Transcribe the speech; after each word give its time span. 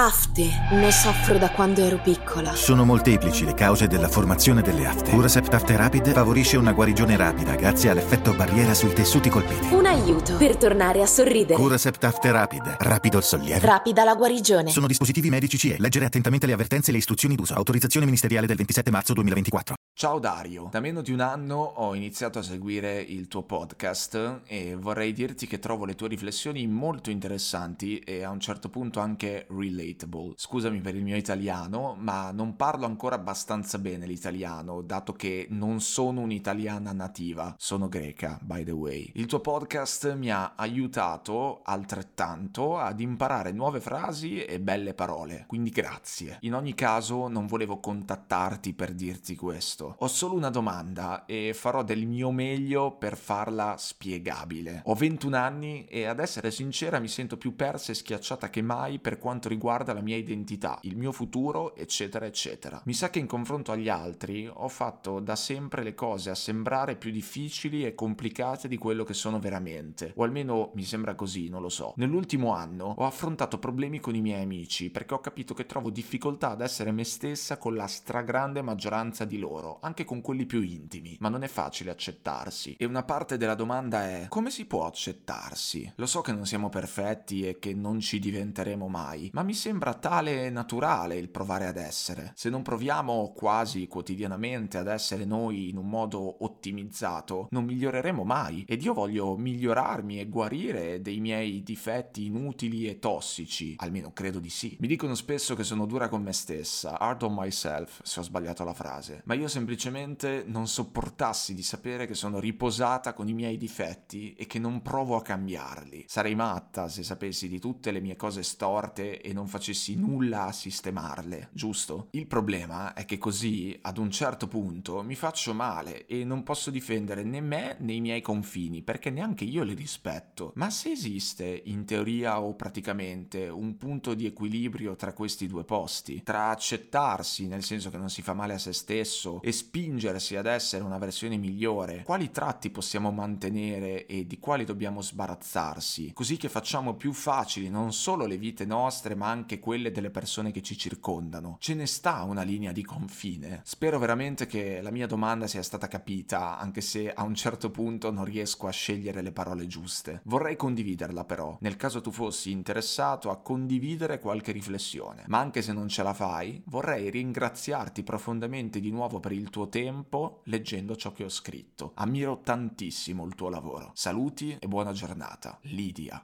Afte. 0.00 0.48
Ne 0.70 0.92
soffro 0.92 1.38
da 1.38 1.50
quando 1.50 1.80
ero 1.80 1.98
piccola. 1.98 2.54
Sono 2.54 2.84
molteplici 2.84 3.44
le 3.44 3.54
cause 3.54 3.88
della 3.88 4.06
formazione 4.06 4.62
delle 4.62 4.86
afte. 4.86 5.10
Curasept 5.10 5.52
Afte 5.52 5.76
Rapid 5.76 6.12
favorisce 6.12 6.56
una 6.56 6.72
guarigione 6.72 7.16
rapida 7.16 7.56
grazie 7.56 7.90
all'effetto 7.90 8.32
barriera 8.32 8.74
sui 8.74 8.92
tessuti 8.92 9.28
colpiti. 9.28 9.74
Un 9.74 9.86
aiuto 9.86 10.36
per 10.36 10.56
tornare 10.56 11.02
a 11.02 11.06
sorridere. 11.06 11.60
Curasept 11.60 12.04
Afte 12.04 12.30
Rapid. 12.30 12.76
Rapido 12.78 13.16
il 13.16 13.24
sollievo. 13.24 13.66
Rapida 13.66 14.04
la 14.04 14.14
guarigione. 14.14 14.70
Sono 14.70 14.86
dispositivi 14.86 15.30
medici 15.30 15.58
CE. 15.58 15.74
Leggere 15.80 16.04
attentamente 16.04 16.46
le 16.46 16.52
avvertenze 16.52 16.90
e 16.90 16.92
le 16.92 16.98
istruzioni 16.98 17.34
d'uso. 17.34 17.54
Autorizzazione 17.54 18.06
ministeriale 18.06 18.46
del 18.46 18.56
27 18.56 18.92
marzo 18.92 19.14
2024. 19.14 19.74
Ciao 19.98 20.20
Dario, 20.20 20.68
da 20.70 20.78
meno 20.78 21.02
di 21.02 21.10
un 21.10 21.18
anno 21.18 21.56
ho 21.56 21.92
iniziato 21.92 22.38
a 22.38 22.42
seguire 22.42 23.00
il 23.00 23.26
tuo 23.26 23.42
podcast 23.42 24.42
e 24.46 24.76
vorrei 24.76 25.12
dirti 25.12 25.48
che 25.48 25.58
trovo 25.58 25.84
le 25.84 25.96
tue 25.96 26.06
riflessioni 26.06 26.68
molto 26.68 27.10
interessanti 27.10 27.98
e 27.98 28.22
a 28.22 28.30
un 28.30 28.38
certo 28.38 28.68
punto 28.68 29.00
anche 29.00 29.48
relatable. 29.50 30.34
Scusami 30.36 30.80
per 30.80 30.94
il 30.94 31.02
mio 31.02 31.16
italiano, 31.16 31.96
ma 31.98 32.30
non 32.30 32.54
parlo 32.54 32.86
ancora 32.86 33.16
abbastanza 33.16 33.80
bene 33.80 34.06
l'italiano, 34.06 34.82
dato 34.82 35.14
che 35.14 35.48
non 35.50 35.80
sono 35.80 36.20
un'italiana 36.20 36.92
nativa, 36.92 37.56
sono 37.58 37.88
greca, 37.88 38.38
by 38.40 38.62
the 38.62 38.70
way. 38.70 39.10
Il 39.16 39.26
tuo 39.26 39.40
podcast 39.40 40.14
mi 40.14 40.30
ha 40.30 40.52
aiutato 40.54 41.62
altrettanto 41.64 42.78
ad 42.78 43.00
imparare 43.00 43.50
nuove 43.50 43.80
frasi 43.80 44.44
e 44.44 44.60
belle 44.60 44.94
parole, 44.94 45.42
quindi 45.48 45.70
grazie. 45.70 46.38
In 46.42 46.54
ogni 46.54 46.74
caso 46.74 47.26
non 47.26 47.48
volevo 47.48 47.80
contattarti 47.80 48.74
per 48.74 48.94
dirti 48.94 49.34
questo 49.34 49.86
ho 49.96 50.06
solo 50.08 50.34
una 50.34 50.50
domanda 50.50 51.24
e 51.24 51.52
farò 51.54 51.82
del 51.82 52.06
mio 52.06 52.30
meglio 52.30 52.92
per 52.92 53.16
farla 53.16 53.76
spiegabile. 53.78 54.82
Ho 54.84 54.94
21 54.94 55.36
anni 55.36 55.84
e 55.86 56.04
ad 56.04 56.20
essere 56.20 56.50
sincera 56.50 56.98
mi 56.98 57.08
sento 57.08 57.36
più 57.36 57.54
persa 57.54 57.92
e 57.92 57.94
schiacciata 57.94 58.50
che 58.50 58.62
mai 58.62 58.98
per 58.98 59.18
quanto 59.18 59.48
riguarda 59.48 59.92
la 59.92 60.00
mia 60.00 60.16
identità, 60.16 60.78
il 60.82 60.96
mio 60.96 61.12
futuro, 61.12 61.74
eccetera, 61.74 62.26
eccetera. 62.26 62.80
Mi 62.84 62.94
sa 62.94 63.10
che 63.10 63.18
in 63.18 63.26
confronto 63.26 63.72
agli 63.72 63.88
altri 63.88 64.50
ho 64.52 64.68
fatto 64.68 65.20
da 65.20 65.36
sempre 65.36 65.82
le 65.82 65.94
cose 65.94 66.30
a 66.30 66.34
sembrare 66.34 66.96
più 66.96 67.10
difficili 67.10 67.84
e 67.84 67.94
complicate 67.94 68.68
di 68.68 68.76
quello 68.76 69.04
che 69.04 69.14
sono 69.14 69.38
veramente, 69.38 70.12
o 70.16 70.24
almeno 70.24 70.70
mi 70.74 70.84
sembra 70.84 71.14
così, 71.14 71.48
non 71.48 71.62
lo 71.62 71.68
so. 71.68 71.94
Nell'ultimo 71.96 72.54
anno 72.54 72.94
ho 72.96 73.06
affrontato 73.06 73.58
problemi 73.58 74.00
con 74.00 74.14
i 74.14 74.20
miei 74.20 74.42
amici 74.42 74.90
perché 74.90 75.14
ho 75.14 75.20
capito 75.20 75.54
che 75.54 75.66
trovo 75.66 75.90
difficoltà 75.90 76.50
ad 76.50 76.60
essere 76.60 76.92
me 76.92 77.04
stessa 77.04 77.58
con 77.58 77.74
la 77.74 77.86
stragrande 77.86 78.62
maggioranza 78.62 79.24
di 79.24 79.38
loro 79.38 79.77
anche 79.80 80.04
con 80.04 80.20
quelli 80.20 80.46
più 80.46 80.62
intimi, 80.62 81.16
ma 81.20 81.28
non 81.28 81.42
è 81.42 81.48
facile 81.48 81.90
accettarsi. 81.90 82.74
E 82.78 82.84
una 82.84 83.02
parte 83.02 83.36
della 83.36 83.54
domanda 83.54 84.04
è 84.04 84.26
come 84.28 84.50
si 84.50 84.66
può 84.66 84.86
accettarsi? 84.86 85.92
Lo 85.96 86.06
so 86.06 86.20
che 86.20 86.32
non 86.32 86.46
siamo 86.46 86.68
perfetti 86.68 87.46
e 87.46 87.58
che 87.58 87.74
non 87.74 88.00
ci 88.00 88.18
diventeremo 88.18 88.88
mai, 88.88 89.30
ma 89.32 89.42
mi 89.42 89.54
sembra 89.54 89.94
tale 89.94 90.46
e 90.46 90.50
naturale 90.50 91.16
il 91.16 91.28
provare 91.28 91.66
ad 91.66 91.76
essere. 91.76 92.32
Se 92.34 92.50
non 92.50 92.62
proviamo 92.62 93.32
quasi 93.34 93.86
quotidianamente 93.86 94.78
ad 94.78 94.88
essere 94.88 95.24
noi 95.24 95.68
in 95.68 95.76
un 95.76 95.88
modo 95.88 96.44
ottimizzato, 96.44 97.48
non 97.50 97.64
miglioreremo 97.64 98.24
mai. 98.24 98.64
Ed 98.66 98.82
io 98.82 98.94
voglio 98.94 99.36
migliorarmi 99.36 100.20
e 100.20 100.28
guarire 100.28 101.00
dei 101.00 101.20
miei 101.20 101.62
difetti 101.62 102.26
inutili 102.26 102.88
e 102.88 102.98
tossici, 102.98 103.74
almeno 103.78 104.12
credo 104.12 104.38
di 104.38 104.50
sì. 104.50 104.76
Mi 104.80 104.86
dicono 104.88 105.14
spesso 105.14 105.54
che 105.54 105.64
sono 105.64 105.86
dura 105.86 106.08
con 106.08 106.22
me 106.22 106.32
stessa, 106.32 106.98
hard 106.98 107.22
on 107.22 107.34
myself, 107.34 108.00
se 108.02 108.20
ho 108.20 108.22
sbagliato 108.22 108.64
la 108.64 108.74
frase, 108.74 109.22
ma 109.24 109.34
io 109.34 109.48
semplicemente 109.48 109.67
semplicemente 109.68 110.44
non 110.46 110.66
sopportassi 110.66 111.52
di 111.52 111.62
sapere 111.62 112.06
che 112.06 112.14
sono 112.14 112.40
riposata 112.40 113.12
con 113.12 113.28
i 113.28 113.34
miei 113.34 113.58
difetti 113.58 114.32
e 114.32 114.46
che 114.46 114.58
non 114.58 114.80
provo 114.80 115.14
a 115.14 115.20
cambiarli. 115.20 116.06
Sarei 116.08 116.34
matta 116.34 116.88
se 116.88 117.02
sapessi 117.02 117.48
di 117.48 117.60
tutte 117.60 117.90
le 117.90 118.00
mie 118.00 118.16
cose 118.16 118.42
storte 118.42 119.20
e 119.20 119.34
non 119.34 119.46
facessi 119.46 119.94
nulla 119.94 120.46
a 120.46 120.52
sistemarle, 120.52 121.50
giusto? 121.52 122.08
Il 122.12 122.26
problema 122.26 122.94
è 122.94 123.04
che 123.04 123.18
così, 123.18 123.78
ad 123.82 123.98
un 123.98 124.10
certo 124.10 124.48
punto, 124.48 125.02
mi 125.02 125.14
faccio 125.14 125.52
male 125.52 126.06
e 126.06 126.24
non 126.24 126.44
posso 126.44 126.70
difendere 126.70 127.22
né 127.22 127.42
me 127.42 127.76
né 127.80 127.92
i 127.92 128.00
miei 128.00 128.22
confini, 128.22 128.80
perché 128.80 129.10
neanche 129.10 129.44
io 129.44 129.64
li 129.64 129.74
rispetto. 129.74 130.52
Ma 130.54 130.70
se 130.70 130.92
esiste, 130.92 131.60
in 131.66 131.84
teoria 131.84 132.40
o 132.40 132.54
praticamente, 132.54 133.48
un 133.50 133.76
punto 133.76 134.14
di 134.14 134.24
equilibrio 134.24 134.96
tra 134.96 135.12
questi 135.12 135.46
due 135.46 135.64
posti, 135.64 136.22
tra 136.22 136.48
accettarsi, 136.48 137.46
nel 137.46 137.62
senso 137.62 137.90
che 137.90 137.98
non 137.98 138.08
si 138.08 138.22
fa 138.22 138.32
male 138.32 138.54
a 138.54 138.58
se 138.58 138.72
stesso, 138.72 139.42
e 139.42 139.56
spingersi 139.58 140.36
ad 140.36 140.46
essere 140.46 140.84
una 140.84 140.98
versione 140.98 141.36
migliore, 141.36 142.02
quali 142.04 142.30
tratti 142.30 142.70
possiamo 142.70 143.10
mantenere 143.10 144.06
e 144.06 144.24
di 144.24 144.38
quali 144.38 144.64
dobbiamo 144.64 145.02
sbarazzarsi, 145.02 146.12
così 146.12 146.36
che 146.36 146.48
facciamo 146.48 146.94
più 146.94 147.12
facili 147.12 147.68
non 147.68 147.92
solo 147.92 148.26
le 148.26 148.38
vite 148.38 148.64
nostre 148.64 149.16
ma 149.16 149.28
anche 149.28 149.58
quelle 149.58 149.90
delle 149.90 150.10
persone 150.10 150.52
che 150.52 150.62
ci 150.62 150.76
circondano. 150.76 151.56
Ce 151.58 151.74
ne 151.74 151.86
sta 151.86 152.22
una 152.22 152.42
linea 152.42 152.70
di 152.70 152.84
confine. 152.84 153.62
Spero 153.64 153.98
veramente 153.98 154.46
che 154.46 154.80
la 154.80 154.92
mia 154.92 155.08
domanda 155.08 155.48
sia 155.48 155.62
stata 155.62 155.88
capita, 155.88 156.58
anche 156.58 156.80
se 156.80 157.12
a 157.12 157.24
un 157.24 157.34
certo 157.34 157.70
punto 157.70 158.12
non 158.12 158.24
riesco 158.24 158.68
a 158.68 158.70
scegliere 158.70 159.22
le 159.22 159.32
parole 159.32 159.66
giuste. 159.66 160.20
Vorrei 160.24 160.54
condividerla 160.54 161.24
però, 161.24 161.56
nel 161.60 161.76
caso 161.76 162.00
tu 162.00 162.12
fossi 162.12 162.52
interessato 162.52 163.30
a 163.30 163.40
condividere 163.40 164.20
qualche 164.20 164.52
riflessione, 164.52 165.24
ma 165.26 165.38
anche 165.38 165.62
se 165.62 165.72
non 165.72 165.88
ce 165.88 166.04
la 166.04 166.14
fai, 166.14 166.62
vorrei 166.66 167.10
ringraziarti 167.10 168.02
profondamente 168.02 168.78
di 168.78 168.90
nuovo 168.90 169.18
per 169.18 169.32
il 169.32 169.37
il 169.38 169.50
tuo 169.50 169.68
tempo 169.68 170.42
leggendo 170.44 170.96
ciò 170.96 171.12
che 171.12 171.24
ho 171.24 171.28
scritto. 171.28 171.92
Ammiro 171.94 172.40
tantissimo 172.40 173.24
il 173.24 173.34
tuo 173.34 173.48
lavoro. 173.48 173.92
Saluti 173.94 174.56
e 174.58 174.66
buona 174.66 174.92
giornata. 174.92 175.58
Lidia. 175.62 176.22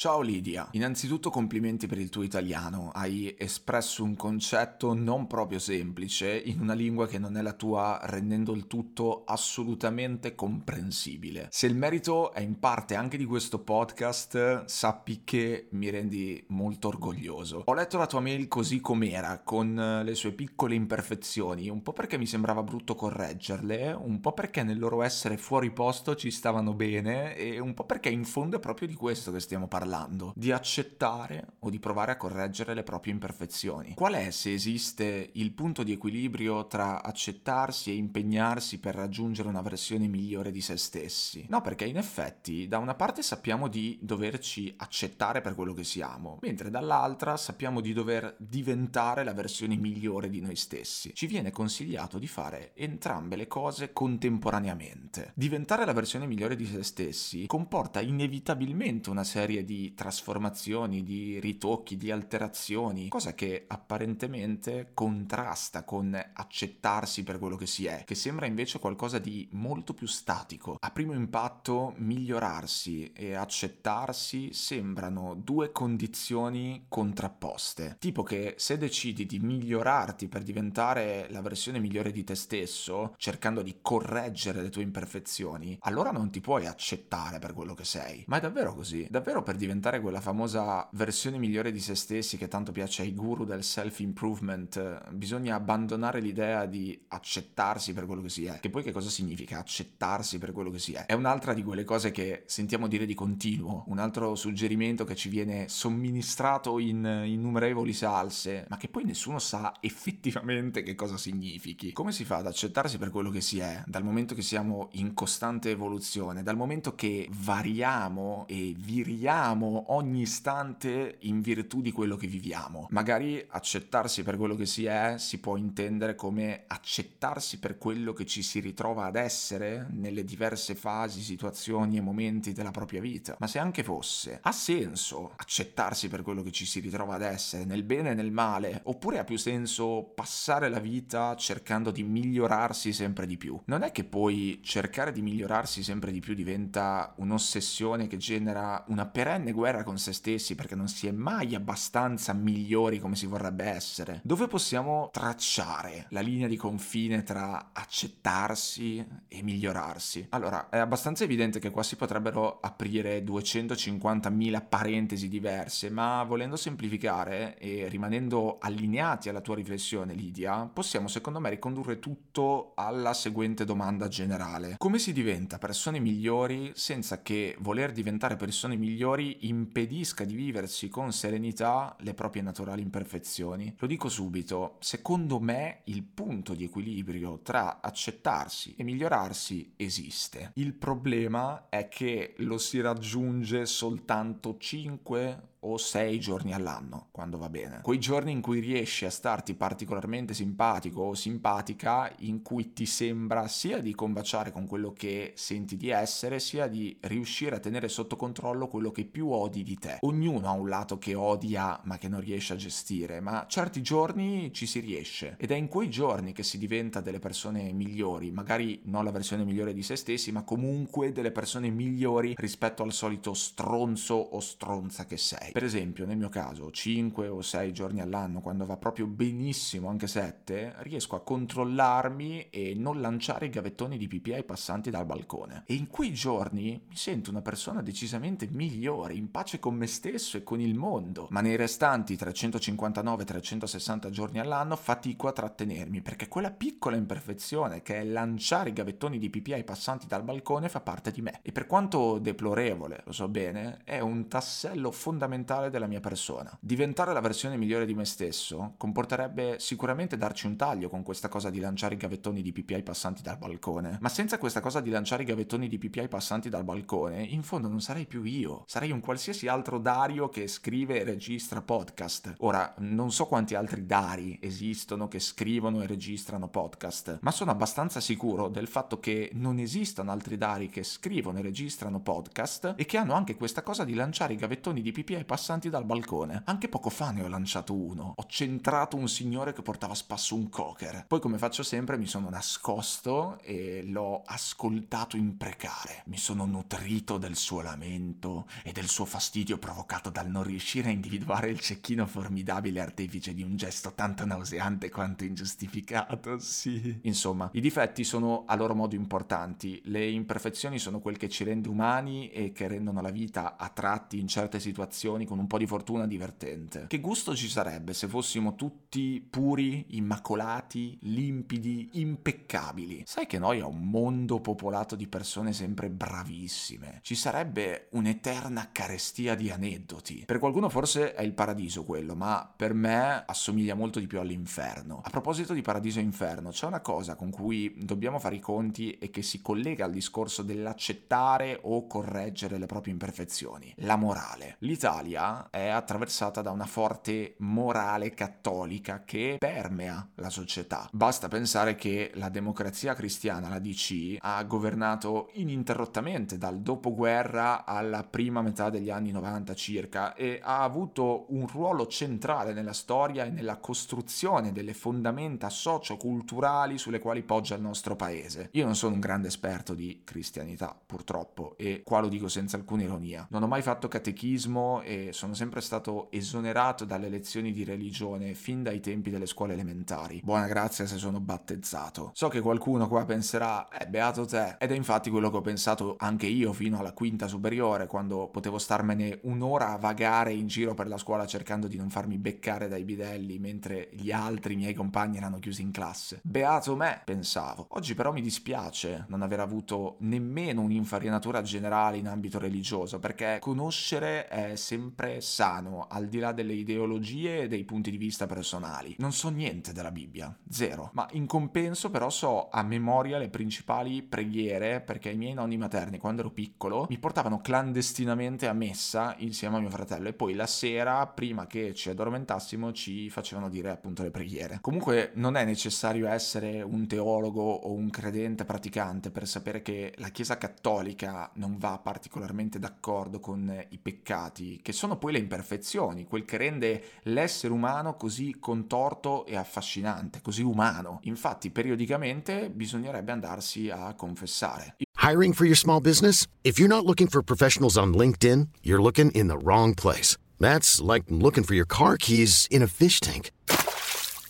Ciao 0.00 0.22
Lidia, 0.22 0.66
innanzitutto 0.70 1.28
complimenti 1.28 1.86
per 1.86 1.98
il 1.98 2.08
tuo 2.08 2.22
italiano, 2.22 2.88
hai 2.94 3.34
espresso 3.36 4.02
un 4.02 4.16
concetto 4.16 4.94
non 4.94 5.26
proprio 5.26 5.58
semplice 5.58 6.40
in 6.42 6.58
una 6.58 6.72
lingua 6.72 7.06
che 7.06 7.18
non 7.18 7.36
è 7.36 7.42
la 7.42 7.52
tua, 7.52 8.00
rendendo 8.04 8.54
il 8.54 8.66
tutto 8.66 9.24
assolutamente 9.26 10.34
comprensibile. 10.34 11.48
Se 11.50 11.66
il 11.66 11.76
merito 11.76 12.32
è 12.32 12.40
in 12.40 12.58
parte 12.58 12.94
anche 12.94 13.18
di 13.18 13.26
questo 13.26 13.58
podcast, 13.58 14.64
sappi 14.64 15.20
che 15.22 15.68
mi 15.72 15.90
rendi 15.90 16.42
molto 16.48 16.88
orgoglioso. 16.88 17.64
Ho 17.66 17.74
letto 17.74 17.98
la 17.98 18.06
tua 18.06 18.20
mail 18.20 18.48
così 18.48 18.80
com'era, 18.80 19.42
con 19.44 20.00
le 20.02 20.14
sue 20.14 20.32
piccole 20.32 20.74
imperfezioni, 20.76 21.68
un 21.68 21.82
po' 21.82 21.92
perché 21.92 22.16
mi 22.16 22.24
sembrava 22.24 22.62
brutto 22.62 22.94
correggerle, 22.94 23.92
un 23.92 24.18
po' 24.20 24.32
perché 24.32 24.62
nel 24.62 24.78
loro 24.78 25.02
essere 25.02 25.36
fuori 25.36 25.70
posto 25.70 26.16
ci 26.16 26.30
stavano 26.30 26.72
bene 26.72 27.36
e 27.36 27.58
un 27.58 27.74
po' 27.74 27.84
perché 27.84 28.08
in 28.08 28.24
fondo 28.24 28.56
è 28.56 28.60
proprio 28.60 28.88
di 28.88 28.94
questo 28.94 29.30
che 29.30 29.40
stiamo 29.40 29.68
parlando 29.68 29.88
parlando? 29.90 30.32
Di 30.36 30.52
accettare 30.52 31.54
o 31.60 31.70
di 31.70 31.80
provare 31.80 32.12
a 32.12 32.16
correggere 32.16 32.74
le 32.74 32.84
proprie 32.84 33.12
imperfezioni. 33.12 33.94
Qual 33.94 34.14
è, 34.14 34.30
se 34.30 34.52
esiste, 34.52 35.30
il 35.32 35.50
punto 35.50 35.82
di 35.82 35.92
equilibrio 35.92 36.68
tra 36.68 37.02
accettarsi 37.02 37.90
e 37.90 37.94
impegnarsi 37.94 38.78
per 38.78 38.94
raggiungere 38.94 39.48
una 39.48 39.62
versione 39.62 40.06
migliore 40.06 40.52
di 40.52 40.60
se 40.60 40.76
stessi? 40.76 41.44
No, 41.48 41.60
perché 41.60 41.86
in 41.86 41.96
effetti 41.96 42.68
da 42.68 42.78
una 42.78 42.94
parte 42.94 43.22
sappiamo 43.22 43.66
di 43.66 43.98
doverci 44.00 44.72
accettare 44.76 45.40
per 45.40 45.54
quello 45.54 45.72
che 45.72 45.84
siamo, 45.84 46.38
mentre 46.42 46.70
dall'altra 46.70 47.36
sappiamo 47.36 47.80
di 47.80 47.92
dover 47.92 48.36
diventare 48.38 49.24
la 49.24 49.34
versione 49.34 49.74
migliore 49.76 50.30
di 50.30 50.40
noi 50.40 50.54
stessi. 50.56 51.12
Ci 51.14 51.26
viene 51.26 51.50
consigliato 51.50 52.18
di 52.18 52.28
fare 52.28 52.72
entrambe 52.74 53.34
le 53.34 53.48
cose 53.48 53.92
contemporaneamente. 53.92 55.32
Diventare 55.34 55.84
la 55.84 55.92
versione 55.92 56.26
migliore 56.26 56.54
di 56.54 56.66
se 56.66 56.84
stessi 56.84 57.46
comporta 57.46 58.00
inevitabilmente 58.00 59.10
una 59.10 59.24
serie 59.24 59.64
di 59.64 59.79
trasformazioni, 59.94 61.02
di 61.02 61.40
ritocchi, 61.40 61.96
di 61.96 62.10
alterazioni, 62.10 63.08
cosa 63.08 63.34
che 63.34 63.64
apparentemente 63.66 64.90
contrasta 64.94 65.84
con 65.84 66.14
accettarsi 66.14 67.22
per 67.22 67.38
quello 67.38 67.56
che 67.56 67.66
si 67.66 67.86
è, 67.86 68.04
che 68.04 68.14
sembra 68.14 68.46
invece 68.46 68.78
qualcosa 68.78 69.18
di 69.18 69.48
molto 69.52 69.94
più 69.94 70.06
statico. 70.06 70.76
A 70.78 70.90
primo 70.90 71.12
impatto 71.14 71.94
migliorarsi 71.96 73.12
e 73.12 73.34
accettarsi 73.34 74.52
sembrano 74.52 75.34
due 75.34 75.72
condizioni 75.72 76.84
contrapposte, 76.88 77.96
tipo 77.98 78.22
che 78.22 78.54
se 78.58 78.78
decidi 78.78 79.26
di 79.26 79.38
migliorarti 79.38 80.28
per 80.28 80.42
diventare 80.42 81.26
la 81.30 81.40
versione 81.40 81.78
migliore 81.78 82.12
di 82.12 82.24
te 82.24 82.34
stesso, 82.34 83.14
cercando 83.16 83.62
di 83.62 83.78
correggere 83.80 84.62
le 84.62 84.68
tue 84.68 84.82
imperfezioni, 84.82 85.78
allora 85.80 86.10
non 86.10 86.30
ti 86.30 86.40
puoi 86.40 86.66
accettare 86.66 87.38
per 87.38 87.54
quello 87.54 87.74
che 87.74 87.84
sei. 87.84 88.24
Ma 88.26 88.36
è 88.38 88.40
davvero 88.40 88.74
così? 88.74 89.06
Davvero 89.10 89.42
per 89.42 89.56
diventare 89.56 89.69
diventare 89.70 90.00
quella 90.00 90.20
famosa 90.20 90.88
versione 90.94 91.38
migliore 91.38 91.70
di 91.70 91.78
se 91.78 91.94
stessi 91.94 92.36
che 92.36 92.48
tanto 92.48 92.72
piace 92.72 93.02
ai 93.02 93.14
guru 93.14 93.44
del 93.44 93.62
self-improvement, 93.62 95.10
bisogna 95.12 95.54
abbandonare 95.54 96.18
l'idea 96.18 96.66
di 96.66 96.98
accettarsi 97.08 97.92
per 97.92 98.04
quello 98.06 98.22
che 98.22 98.30
si 98.30 98.46
è. 98.46 98.58
Che 98.58 98.68
poi 98.68 98.82
che 98.82 98.90
cosa 98.90 99.08
significa 99.08 99.60
accettarsi 99.60 100.38
per 100.38 100.50
quello 100.50 100.70
che 100.70 100.80
si 100.80 100.94
è? 100.94 101.06
È 101.06 101.12
un'altra 101.12 101.54
di 101.54 101.62
quelle 101.62 101.84
cose 101.84 102.10
che 102.10 102.42
sentiamo 102.46 102.88
dire 102.88 103.06
di 103.06 103.14
continuo, 103.14 103.84
un 103.86 103.98
altro 103.98 104.34
suggerimento 104.34 105.04
che 105.04 105.14
ci 105.14 105.28
viene 105.28 105.68
somministrato 105.68 106.80
in 106.80 107.04
innumerevoli 107.26 107.92
salse, 107.92 108.66
ma 108.68 108.76
che 108.76 108.88
poi 108.88 109.04
nessuno 109.04 109.38
sa 109.38 109.74
effettivamente 109.80 110.82
che 110.82 110.96
cosa 110.96 111.16
significhi. 111.16 111.92
Come 111.92 112.10
si 112.10 112.24
fa 112.24 112.38
ad 112.38 112.46
accettarsi 112.48 112.98
per 112.98 113.10
quello 113.10 113.30
che 113.30 113.40
si 113.40 113.60
è, 113.60 113.84
dal 113.86 114.02
momento 114.02 114.34
che 114.34 114.42
siamo 114.42 114.88
in 114.92 115.14
costante 115.14 115.70
evoluzione, 115.70 116.42
dal 116.42 116.56
momento 116.56 116.96
che 116.96 117.28
variamo 117.30 118.46
e 118.48 118.74
viriamo 118.76 119.59
miglioriamo 119.60 119.92
ogni 119.92 120.22
istante 120.22 121.18
in 121.20 121.40
virtù 121.40 121.82
di 121.82 121.92
quello 121.92 122.16
che 122.16 122.26
viviamo. 122.26 122.86
Magari 122.90 123.44
accettarsi 123.48 124.22
per 124.22 124.36
quello 124.36 124.54
che 124.54 124.66
si 124.66 124.86
è 124.86 125.16
si 125.18 125.38
può 125.38 125.56
intendere 125.56 126.14
come 126.14 126.64
accettarsi 126.66 127.58
per 127.58 127.76
quello 127.76 128.12
che 128.12 128.24
ci 128.24 128.42
si 128.42 128.60
ritrova 128.60 129.04
ad 129.04 129.16
essere 129.16 129.86
nelle 129.90 130.24
diverse 130.24 130.74
fasi, 130.74 131.20
situazioni 131.20 131.98
e 131.98 132.00
momenti 132.00 132.52
della 132.52 132.70
propria 132.70 133.00
vita. 133.00 133.36
Ma 133.38 133.46
se 133.46 133.58
anche 133.58 133.82
fosse, 133.82 134.38
ha 134.42 134.52
senso 134.52 135.32
accettarsi 135.36 136.08
per 136.08 136.22
quello 136.22 136.42
che 136.42 136.52
ci 136.52 136.64
si 136.64 136.80
ritrova 136.80 137.14
ad 137.14 137.22
essere, 137.22 137.64
nel 137.64 137.82
bene 137.82 138.10
e 138.10 138.14
nel 138.14 138.32
male, 138.32 138.80
oppure 138.84 139.18
ha 139.18 139.24
più 139.24 139.36
senso 139.36 140.12
passare 140.14 140.68
la 140.68 140.78
vita 140.78 141.36
cercando 141.36 141.90
di 141.90 142.02
migliorarsi 142.02 142.92
sempre 142.92 143.26
di 143.26 143.36
più? 143.36 143.60
Non 143.66 143.82
è 143.82 143.92
che 143.92 144.04
poi 144.04 144.60
cercare 144.62 145.12
di 145.12 145.22
migliorarsi 145.22 145.82
sempre 145.82 146.12
di 146.12 146.20
più 146.20 146.34
diventa 146.34 147.12
un'ossessione 147.16 148.06
che 148.06 148.16
genera 148.16 148.84
una 148.88 149.06
perenne 149.06 149.49
guerra 149.52 149.82
con 149.82 149.98
se 149.98 150.12
stessi 150.12 150.54
perché 150.54 150.74
non 150.74 150.88
si 150.88 151.06
è 151.06 151.12
mai 151.12 151.54
abbastanza 151.54 152.32
migliori 152.32 152.98
come 152.98 153.16
si 153.16 153.26
vorrebbe 153.26 153.64
essere. 153.64 154.20
Dove 154.22 154.46
possiamo 154.46 155.10
tracciare 155.12 156.06
la 156.10 156.20
linea 156.20 156.48
di 156.48 156.56
confine 156.56 157.22
tra 157.22 157.70
accettarsi 157.72 159.04
e 159.28 159.42
migliorarsi? 159.42 160.26
Allora, 160.30 160.68
è 160.68 160.78
abbastanza 160.78 161.24
evidente 161.24 161.58
che 161.58 161.70
qua 161.70 161.82
si 161.82 161.96
potrebbero 161.96 162.58
aprire 162.60 163.24
250.000 163.24 164.62
parentesi 164.68 165.28
diverse, 165.28 165.90
ma 165.90 166.22
volendo 166.24 166.56
semplificare 166.56 167.58
e 167.58 167.88
rimanendo 167.88 168.58
allineati 168.60 169.28
alla 169.28 169.40
tua 169.40 169.54
riflessione, 169.54 170.14
Lidia, 170.14 170.68
possiamo 170.72 171.08
secondo 171.08 171.40
me 171.40 171.50
ricondurre 171.50 171.98
tutto 171.98 172.72
alla 172.74 173.12
seguente 173.12 173.64
domanda 173.64 174.08
generale. 174.08 174.74
Come 174.78 174.98
si 174.98 175.12
diventa 175.12 175.58
persone 175.58 175.98
migliori 175.98 176.72
senza 176.74 177.22
che 177.22 177.56
voler 177.60 177.92
diventare 177.92 178.36
persone 178.36 178.76
migliori 178.76 179.29
impedisca 179.40 180.24
di 180.24 180.34
viversi 180.34 180.88
con 180.88 181.12
serenità 181.12 181.96
le 182.00 182.14
proprie 182.14 182.42
naturali 182.42 182.82
imperfezioni? 182.82 183.74
Lo 183.78 183.86
dico 183.86 184.08
subito, 184.08 184.76
secondo 184.80 185.40
me 185.40 185.80
il 185.84 186.02
punto 186.02 186.54
di 186.54 186.64
equilibrio 186.64 187.40
tra 187.42 187.80
accettarsi 187.80 188.74
e 188.76 188.84
migliorarsi 188.84 189.74
esiste. 189.76 190.52
Il 190.54 190.74
problema 190.74 191.68
è 191.68 191.88
che 191.88 192.34
lo 192.38 192.58
si 192.58 192.80
raggiunge 192.80 193.66
soltanto 193.66 194.56
5 194.58 195.48
o 195.60 195.76
sei 195.76 196.18
giorni 196.18 196.52
all'anno, 196.52 197.08
quando 197.10 197.36
va 197.38 197.48
bene. 197.48 197.80
Quei 197.82 197.98
giorni 197.98 198.32
in 198.32 198.40
cui 198.40 198.60
riesci 198.60 199.04
a 199.04 199.10
starti 199.10 199.54
particolarmente 199.54 200.34
simpatico 200.34 201.02
o 201.02 201.14
simpatica, 201.14 202.12
in 202.18 202.42
cui 202.42 202.72
ti 202.72 202.86
sembra 202.86 203.48
sia 203.48 203.80
di 203.80 203.94
combaciare 203.94 204.52
con 204.52 204.66
quello 204.66 204.92
che 204.92 205.32
senti 205.36 205.76
di 205.76 205.90
essere, 205.90 206.40
sia 206.40 206.66
di 206.66 206.96
riuscire 207.02 207.56
a 207.56 207.60
tenere 207.60 207.88
sotto 207.88 208.16
controllo 208.16 208.68
quello 208.68 208.90
che 208.90 209.04
più 209.04 209.30
odi 209.30 209.62
di 209.62 209.76
te. 209.76 209.98
Ognuno 210.00 210.48
ha 210.48 210.52
un 210.52 210.68
lato 210.68 210.98
che 210.98 211.14
odia 211.14 211.80
ma 211.84 211.98
che 211.98 212.08
non 212.08 212.20
riesce 212.20 212.54
a 212.54 212.56
gestire, 212.56 213.20
ma 213.20 213.46
certi 213.48 213.82
giorni 213.82 214.52
ci 214.52 214.66
si 214.66 214.80
riesce. 214.80 215.36
Ed 215.38 215.50
è 215.50 215.56
in 215.56 215.68
quei 215.68 215.90
giorni 215.90 216.32
che 216.32 216.42
si 216.42 216.58
diventa 216.58 217.00
delle 217.00 217.18
persone 217.18 217.72
migliori, 217.72 218.30
magari 218.30 218.80
non 218.84 219.04
la 219.04 219.10
versione 219.10 219.44
migliore 219.44 219.72
di 219.72 219.82
se 219.82 219.96
stessi, 219.96 220.32
ma 220.32 220.42
comunque 220.42 221.12
delle 221.12 221.32
persone 221.32 221.70
migliori 221.70 222.34
rispetto 222.36 222.82
al 222.82 222.92
solito 222.92 223.34
stronzo 223.34 224.14
o 224.14 224.40
stronza 224.40 225.04
che 225.04 225.16
sei. 225.16 225.49
Per 225.52 225.64
esempio, 225.64 226.06
nel 226.06 226.16
mio 226.16 226.28
caso, 226.28 226.70
5 226.70 227.28
o 227.28 227.42
6 227.42 227.72
giorni 227.72 228.00
all'anno, 228.00 228.40
quando 228.40 228.64
va 228.64 228.76
proprio 228.76 229.06
benissimo, 229.06 229.88
anche 229.88 230.06
7, 230.06 230.74
riesco 230.78 231.16
a 231.16 231.22
controllarmi 231.22 232.48
e 232.50 232.74
non 232.76 233.00
lanciare 233.00 233.46
i 233.46 233.50
gavettoni 233.50 233.98
di 233.98 234.06
pipì 234.06 234.32
ai 234.32 234.44
passanti 234.44 234.90
dal 234.90 235.06
balcone. 235.06 235.64
E 235.66 235.74
in 235.74 235.88
quei 235.88 236.12
giorni 236.12 236.80
mi 236.88 236.96
sento 236.96 237.30
una 237.30 237.42
persona 237.42 237.82
decisamente 237.82 238.48
migliore, 238.50 239.14
in 239.14 239.30
pace 239.30 239.58
con 239.58 239.74
me 239.74 239.86
stesso 239.86 240.36
e 240.36 240.42
con 240.42 240.60
il 240.60 240.74
mondo. 240.74 241.26
Ma 241.30 241.40
nei 241.40 241.56
restanti 241.56 242.14
359-360 242.14 244.10
giorni 244.10 244.38
all'anno 244.38 244.76
fatico 244.76 245.26
a 245.28 245.32
trattenermi, 245.32 246.00
perché 246.00 246.28
quella 246.28 246.50
piccola 246.50 246.96
imperfezione 246.96 247.82
che 247.82 248.00
è 248.00 248.04
lanciare 248.04 248.70
i 248.70 248.72
gavettoni 248.72 249.18
di 249.18 249.30
pipì 249.30 249.52
ai 249.52 249.64
passanti 249.64 250.06
dal 250.06 250.22
balcone 250.22 250.68
fa 250.68 250.80
parte 250.80 251.10
di 251.10 251.22
me. 251.22 251.40
E 251.42 251.52
per 251.52 251.66
quanto 251.66 252.18
deplorevole, 252.18 253.02
lo 253.04 253.12
so 253.12 253.28
bene, 253.28 253.80
è 253.84 254.00
un 254.00 254.28
tassello 254.28 254.90
fondamentale 254.90 255.38
fondamentale 255.40 255.70
della 255.70 255.86
mia 255.86 256.00
persona. 256.00 256.56
Diventare 256.60 257.12
la 257.12 257.20
versione 257.20 257.56
migliore 257.56 257.86
di 257.86 257.94
me 257.94 258.04
stesso 258.04 258.74
comporterebbe 258.76 259.56
sicuramente 259.58 260.16
darci 260.16 260.46
un 260.46 260.56
taglio 260.56 260.88
con 260.88 261.02
questa 261.02 261.28
cosa 261.28 261.50
di 261.50 261.60
lanciare 261.60 261.94
i 261.94 261.98
gavettoni 261.98 262.42
di 262.42 262.52
pipì 262.52 262.74
ai 262.74 262.82
passanti 262.82 263.22
dal 263.22 263.38
balcone, 263.38 263.98
ma 264.00 264.08
senza 264.08 264.38
questa 264.38 264.60
cosa 264.60 264.80
di 264.80 264.90
lanciare 264.90 265.22
i 265.22 265.26
gavettoni 265.26 265.68
di 265.68 265.78
pipì 265.78 266.00
ai 266.00 266.08
passanti 266.08 266.48
dal 266.48 266.64
balcone, 266.64 267.22
in 267.22 267.42
fondo 267.42 267.68
non 267.68 267.80
sarei 267.80 268.06
più 268.06 268.22
io, 268.24 268.64
sarei 268.66 268.90
un 268.90 269.00
qualsiasi 269.00 269.48
altro 269.48 269.78
Dario 269.78 270.28
che 270.28 270.46
scrive 270.46 271.00
e 271.00 271.04
registra 271.04 271.62
podcast. 271.62 272.34
Ora, 272.38 272.74
non 272.78 273.10
so 273.10 273.26
quanti 273.26 273.54
altri 273.54 273.86
Dari 273.86 274.38
esistono 274.42 275.08
che 275.08 275.20
scrivono 275.20 275.82
e 275.82 275.86
registrano 275.86 276.48
podcast, 276.48 277.18
ma 277.22 277.30
sono 277.30 277.50
abbastanza 277.50 278.00
sicuro 278.00 278.48
del 278.48 278.68
fatto 278.68 279.00
che 279.00 279.30
non 279.34 279.58
esistono 279.58 280.10
altri 280.10 280.36
Dari 280.36 280.68
che 280.68 280.82
scrivono 280.82 281.38
e 281.38 281.42
registrano 281.42 282.00
podcast 282.00 282.74
e 282.76 282.84
che 282.84 282.98
hanno 282.98 283.14
anche 283.14 283.36
questa 283.36 283.62
cosa 283.62 283.84
di 283.84 283.94
lanciare 283.94 284.34
i 284.34 284.36
gavettoni 284.36 284.82
di 284.82 284.92
pipì 284.92 285.14
ai 285.14 285.24
passanti 285.30 285.70
dal 285.70 285.84
balcone. 285.84 286.42
Anche 286.46 286.68
poco 286.68 286.90
fa 286.90 287.12
ne 287.12 287.22
ho 287.22 287.28
lanciato 287.28 287.72
uno. 287.72 288.14
Ho 288.16 288.26
centrato 288.26 288.96
un 288.96 289.08
signore 289.08 289.52
che 289.52 289.62
portava 289.62 289.92
a 289.92 289.96
spasso 289.96 290.34
un 290.34 290.48
cocker. 290.48 291.04
Poi, 291.06 291.20
come 291.20 291.38
faccio 291.38 291.62
sempre, 291.62 291.96
mi 291.96 292.06
sono 292.06 292.28
nascosto 292.28 293.38
e 293.42 293.84
l'ho 293.86 294.22
ascoltato 294.26 295.16
imprecare. 295.16 296.02
Mi 296.06 296.18
sono 296.18 296.46
nutrito 296.46 297.16
del 297.16 297.36
suo 297.36 297.60
lamento 297.60 298.48
e 298.64 298.72
del 298.72 298.88
suo 298.88 299.04
fastidio 299.04 299.56
provocato 299.58 300.10
dal 300.10 300.28
non 300.28 300.42
riuscire 300.42 300.88
a 300.88 300.92
individuare 300.92 301.48
il 301.48 301.60
cecchino 301.60 302.06
formidabile 302.06 302.80
artefice 302.80 303.32
di 303.32 303.44
un 303.44 303.54
gesto 303.54 303.92
tanto 303.94 304.26
nauseante 304.26 304.90
quanto 304.90 305.22
ingiustificato, 305.22 306.40
sì. 306.40 306.98
Insomma, 307.02 307.48
i 307.52 307.60
difetti 307.60 308.02
sono 308.02 308.42
a 308.48 308.56
loro 308.56 308.74
modo 308.74 308.96
importanti, 308.96 309.80
le 309.84 310.08
imperfezioni 310.08 310.80
sono 310.80 310.98
quel 310.98 311.16
che 311.16 311.28
ci 311.28 311.44
rende 311.44 311.68
umani 311.68 312.30
e 312.30 312.50
che 312.50 312.66
rendono 312.66 313.00
la 313.00 313.10
vita 313.10 313.56
a 313.56 313.68
tratti 313.68 314.18
in 314.18 314.26
certe 314.26 314.58
situazioni 314.58 315.18
con 315.24 315.38
un 315.38 315.46
po' 315.46 315.58
di 315.58 315.66
fortuna 315.66 316.06
divertente. 316.06 316.86
Che 316.88 317.00
gusto 317.00 317.34
ci 317.34 317.48
sarebbe 317.48 317.92
se 317.92 318.08
fossimo 318.08 318.54
tutti 318.54 319.26
puri, 319.28 319.86
immacolati, 319.90 320.98
limpidi, 321.02 321.90
impeccabili? 321.92 323.02
Sai 323.06 323.26
che 323.26 323.38
noi 323.38 323.60
a 323.60 323.66
un 323.66 323.88
mondo 323.88 324.40
popolato 324.40 324.96
di 324.96 325.06
persone 325.06 325.52
sempre 325.52 325.88
bravissime. 325.90 327.00
Ci 327.02 327.14
sarebbe 327.14 327.88
un'eterna 327.92 328.70
carestia 328.72 329.34
di 329.34 329.50
aneddoti. 329.50 330.24
Per 330.26 330.38
qualcuno 330.38 330.68
forse 330.68 331.14
è 331.14 331.22
il 331.22 331.32
paradiso 331.32 331.84
quello, 331.84 332.14
ma 332.14 332.52
per 332.54 332.74
me 332.74 333.24
assomiglia 333.26 333.74
molto 333.74 333.98
di 333.98 334.06
più 334.06 334.20
all'inferno. 334.20 335.00
A 335.04 335.10
proposito 335.10 335.52
di 335.52 335.62
paradiso 335.62 335.98
e 335.98 336.02
inferno, 336.02 336.50
c'è 336.50 336.66
una 336.66 336.80
cosa 336.80 337.14
con 337.14 337.30
cui 337.30 337.74
dobbiamo 337.78 338.18
fare 338.18 338.36
i 338.36 338.40
conti 338.40 338.92
e 338.92 339.10
che 339.10 339.22
si 339.22 339.40
collega 339.42 339.84
al 339.84 339.92
discorso 339.92 340.42
dell'accettare 340.42 341.58
o 341.62 341.86
correggere 341.86 342.58
le 342.58 342.66
proprie 342.66 342.92
imperfezioni. 342.92 343.72
La 343.78 343.96
morale. 343.96 344.56
L'Italia 344.60 345.09
l'Italia 345.10 345.50
è 345.50 345.68
attraversata 345.68 346.40
da 346.40 346.50
una 346.50 346.66
forte 346.66 347.34
morale 347.38 348.14
cattolica 348.14 349.02
che 349.04 349.36
permea 349.38 350.08
la 350.16 350.30
società. 350.30 350.88
Basta 350.92 351.28
pensare 351.28 351.74
che 351.74 352.12
la 352.14 352.28
democrazia 352.28 352.94
cristiana, 352.94 353.48
la 353.48 353.58
DC, 353.58 354.16
ha 354.20 354.42
governato 354.44 355.30
ininterrottamente 355.34 356.38
dal 356.38 356.60
dopoguerra 356.60 357.64
alla 357.64 358.04
prima 358.04 358.42
metà 358.42 358.70
degli 358.70 358.90
anni 358.90 359.10
90 359.10 359.54
circa 359.54 360.14
e 360.14 360.40
ha 360.42 360.62
avuto 360.62 361.26
un 361.30 361.46
ruolo 361.46 361.86
centrale 361.86 362.52
nella 362.52 362.72
storia 362.72 363.24
e 363.24 363.30
nella 363.30 363.56
costruzione 363.56 364.52
delle 364.52 364.74
fondamenta 364.74 365.48
socioculturali 365.48 366.78
sulle 366.78 367.00
quali 367.00 367.22
poggia 367.22 367.56
il 367.56 367.62
nostro 367.62 367.96
paese. 367.96 368.50
Io 368.52 368.64
non 368.64 368.76
sono 368.76 368.94
un 368.94 369.00
grande 369.00 369.28
esperto 369.28 369.74
di 369.74 370.02
cristianità, 370.04 370.78
purtroppo, 370.86 371.56
e 371.56 371.82
qua 371.84 372.00
lo 372.00 372.08
dico 372.08 372.28
senza 372.28 372.56
alcuna 372.56 372.82
ironia. 372.82 373.26
Non 373.30 373.42
ho 373.42 373.46
mai 373.46 373.62
fatto 373.62 373.88
catechismo 373.88 374.82
e 374.82 374.99
sono 375.12 375.34
sempre 375.34 375.60
stato 375.60 376.10
esonerato 376.10 376.84
dalle 376.84 377.08
lezioni 377.08 377.52
di 377.52 377.64
religione 377.64 378.34
fin 378.34 378.62
dai 378.62 378.80
tempi 378.80 379.10
delle 379.10 379.26
scuole 379.26 379.54
elementari. 379.54 380.20
Buona 380.22 380.46
grazia 380.46 380.86
se 380.86 380.96
sono 380.96 381.20
battezzato. 381.20 382.10
So 382.14 382.28
che 382.28 382.40
qualcuno 382.40 382.88
qua 382.88 383.04
penserà, 383.04 383.68
eh, 383.68 383.86
beato 383.86 384.26
te. 384.26 384.56
Ed 384.58 384.70
è 384.70 384.74
infatti 384.74 385.10
quello 385.10 385.30
che 385.30 385.36
ho 385.38 385.40
pensato 385.40 385.96
anche 385.98 386.26
io 386.26 386.52
fino 386.52 386.78
alla 386.78 386.92
quinta 386.92 387.26
superiore, 387.26 387.86
quando 387.86 388.28
potevo 388.28 388.58
starmene 388.58 389.20
un'ora 389.22 389.72
a 389.72 389.76
vagare 389.76 390.32
in 390.32 390.46
giro 390.46 390.74
per 390.74 390.88
la 390.88 390.98
scuola 390.98 391.26
cercando 391.26 391.66
di 391.66 391.76
non 391.76 391.90
farmi 391.90 392.18
beccare 392.18 392.68
dai 392.68 392.84
bidelli 392.84 393.38
mentre 393.38 393.88
gli 393.92 394.10
altri 394.10 394.56
miei 394.56 394.74
compagni 394.74 395.16
erano 395.16 395.38
chiusi 395.38 395.62
in 395.62 395.70
classe. 395.70 396.20
Beato 396.22 396.76
me, 396.76 397.00
pensavo. 397.04 397.66
Oggi 397.70 397.94
però 397.94 398.12
mi 398.12 398.20
dispiace 398.20 399.04
non 399.08 399.22
aver 399.22 399.40
avuto 399.40 399.96
nemmeno 400.00 400.62
un'infarinatura 400.62 401.42
generale 401.42 401.96
in 401.96 402.08
ambito 402.08 402.38
religioso, 402.38 402.98
perché 402.98 403.38
conoscere 403.40 404.28
è 404.28 404.56
sempre 404.56 404.79
sempre 404.80 405.20
sano, 405.20 405.86
al 405.90 406.08
di 406.08 406.18
là 406.18 406.32
delle 406.32 406.54
ideologie 406.54 407.42
e 407.42 407.48
dei 407.48 407.64
punti 407.64 407.90
di 407.90 407.98
vista 407.98 408.24
personali. 408.26 408.94
Non 408.98 409.12
so 409.12 409.28
niente 409.28 409.72
della 409.74 409.90
Bibbia, 409.90 410.34
zero. 410.48 410.90
Ma 410.94 411.06
in 411.12 411.26
compenso 411.26 411.90
però 411.90 412.08
so 412.08 412.48
a 412.48 412.62
memoria 412.62 413.18
le 413.18 413.28
principali 413.28 414.02
preghiere 414.02 414.80
perché 414.80 415.10
i 415.10 415.16
miei 415.18 415.34
nonni 415.34 415.58
materni 415.58 415.98
quando 415.98 416.22
ero 416.22 416.30
piccolo 416.30 416.86
mi 416.88 416.98
portavano 416.98 417.40
clandestinamente 417.42 418.48
a 418.48 418.54
messa 418.54 419.14
insieme 419.18 419.56
a 419.56 419.60
mio 419.60 419.68
fratello 419.68 420.08
e 420.08 420.14
poi 420.14 420.32
la 420.32 420.46
sera 420.46 421.06
prima 421.06 421.46
che 421.46 421.74
ci 421.74 421.90
addormentassimo 421.90 422.72
ci 422.72 423.10
facevano 423.10 423.50
dire 423.50 423.70
appunto 423.70 424.02
le 424.02 424.10
preghiere. 424.10 424.58
Comunque 424.62 425.10
non 425.14 425.36
è 425.36 425.44
necessario 425.44 426.08
essere 426.08 426.62
un 426.62 426.86
teologo 426.86 427.42
o 427.42 427.72
un 427.72 427.90
credente 427.90 428.46
praticante 428.46 429.10
per 429.10 429.28
sapere 429.28 429.60
che 429.60 429.92
la 429.96 430.08
Chiesa 430.08 430.38
cattolica 430.38 431.30
non 431.34 431.58
va 431.58 431.78
particolarmente 431.78 432.58
d'accordo 432.58 433.20
con 433.20 433.66
i 433.68 433.78
peccati, 433.78 434.60
che 434.70 434.76
sono 434.76 434.96
poi 434.96 435.12
le 435.12 435.18
imperfezioni, 435.18 436.06
quel 436.06 436.24
che 436.24 436.36
rende 436.36 436.82
l'essere 437.02 437.52
umano 437.52 437.96
così 437.96 438.36
contorto 438.38 439.26
e 439.26 439.36
affascinante, 439.36 440.20
così 440.22 440.42
umano. 440.42 441.00
Infatti 441.04 441.50
periodicamente 441.50 442.50
bisognerebbe 442.50 443.10
andarsi 443.10 443.68
a 443.68 443.94
confessare. 443.94 444.76
Hiring 445.02 445.34
for 445.34 445.44
your 445.44 445.56
small 445.56 445.80
business? 445.80 446.26
If 446.42 446.58
you're 446.58 446.72
not 446.72 446.84
looking 446.84 447.08
for 447.08 447.22
professionals 447.22 447.76
on 447.76 447.92
LinkedIn, 447.92 448.48
you're 448.62 448.80
looking 448.80 449.10
in 449.10 449.26
the 449.26 449.36
wrong 449.36 449.74
place. 449.74 450.16
That's 450.38 450.80
like 450.80 451.04
looking 451.08 451.42
for 451.44 451.54
your 451.54 451.66
car 451.66 451.96
keys 451.96 452.46
in 452.48 452.62
a 452.62 452.68
fish 452.68 453.00
tank. 453.00 453.32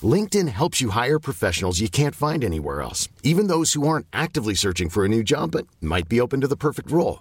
LinkedIn 0.02 0.48
helps 0.48 0.80
you 0.80 0.90
hire 0.90 1.18
professionals 1.18 1.80
you 1.80 1.90
can't 1.90 2.14
find 2.14 2.42
anywhere 2.42 2.80
else, 2.80 3.08
even 3.22 3.48
those 3.48 3.74
who 3.74 3.86
aren't 3.86 4.06
actively 4.12 4.54
searching 4.54 4.88
for 4.88 5.04
a 5.04 5.08
new 5.08 5.22
job 5.22 5.50
but 5.50 5.66
might 5.82 6.08
be 6.08 6.20
open 6.20 6.40
to 6.40 6.48
the 6.48 6.56
perfect 6.56 6.90
role. 6.90 7.20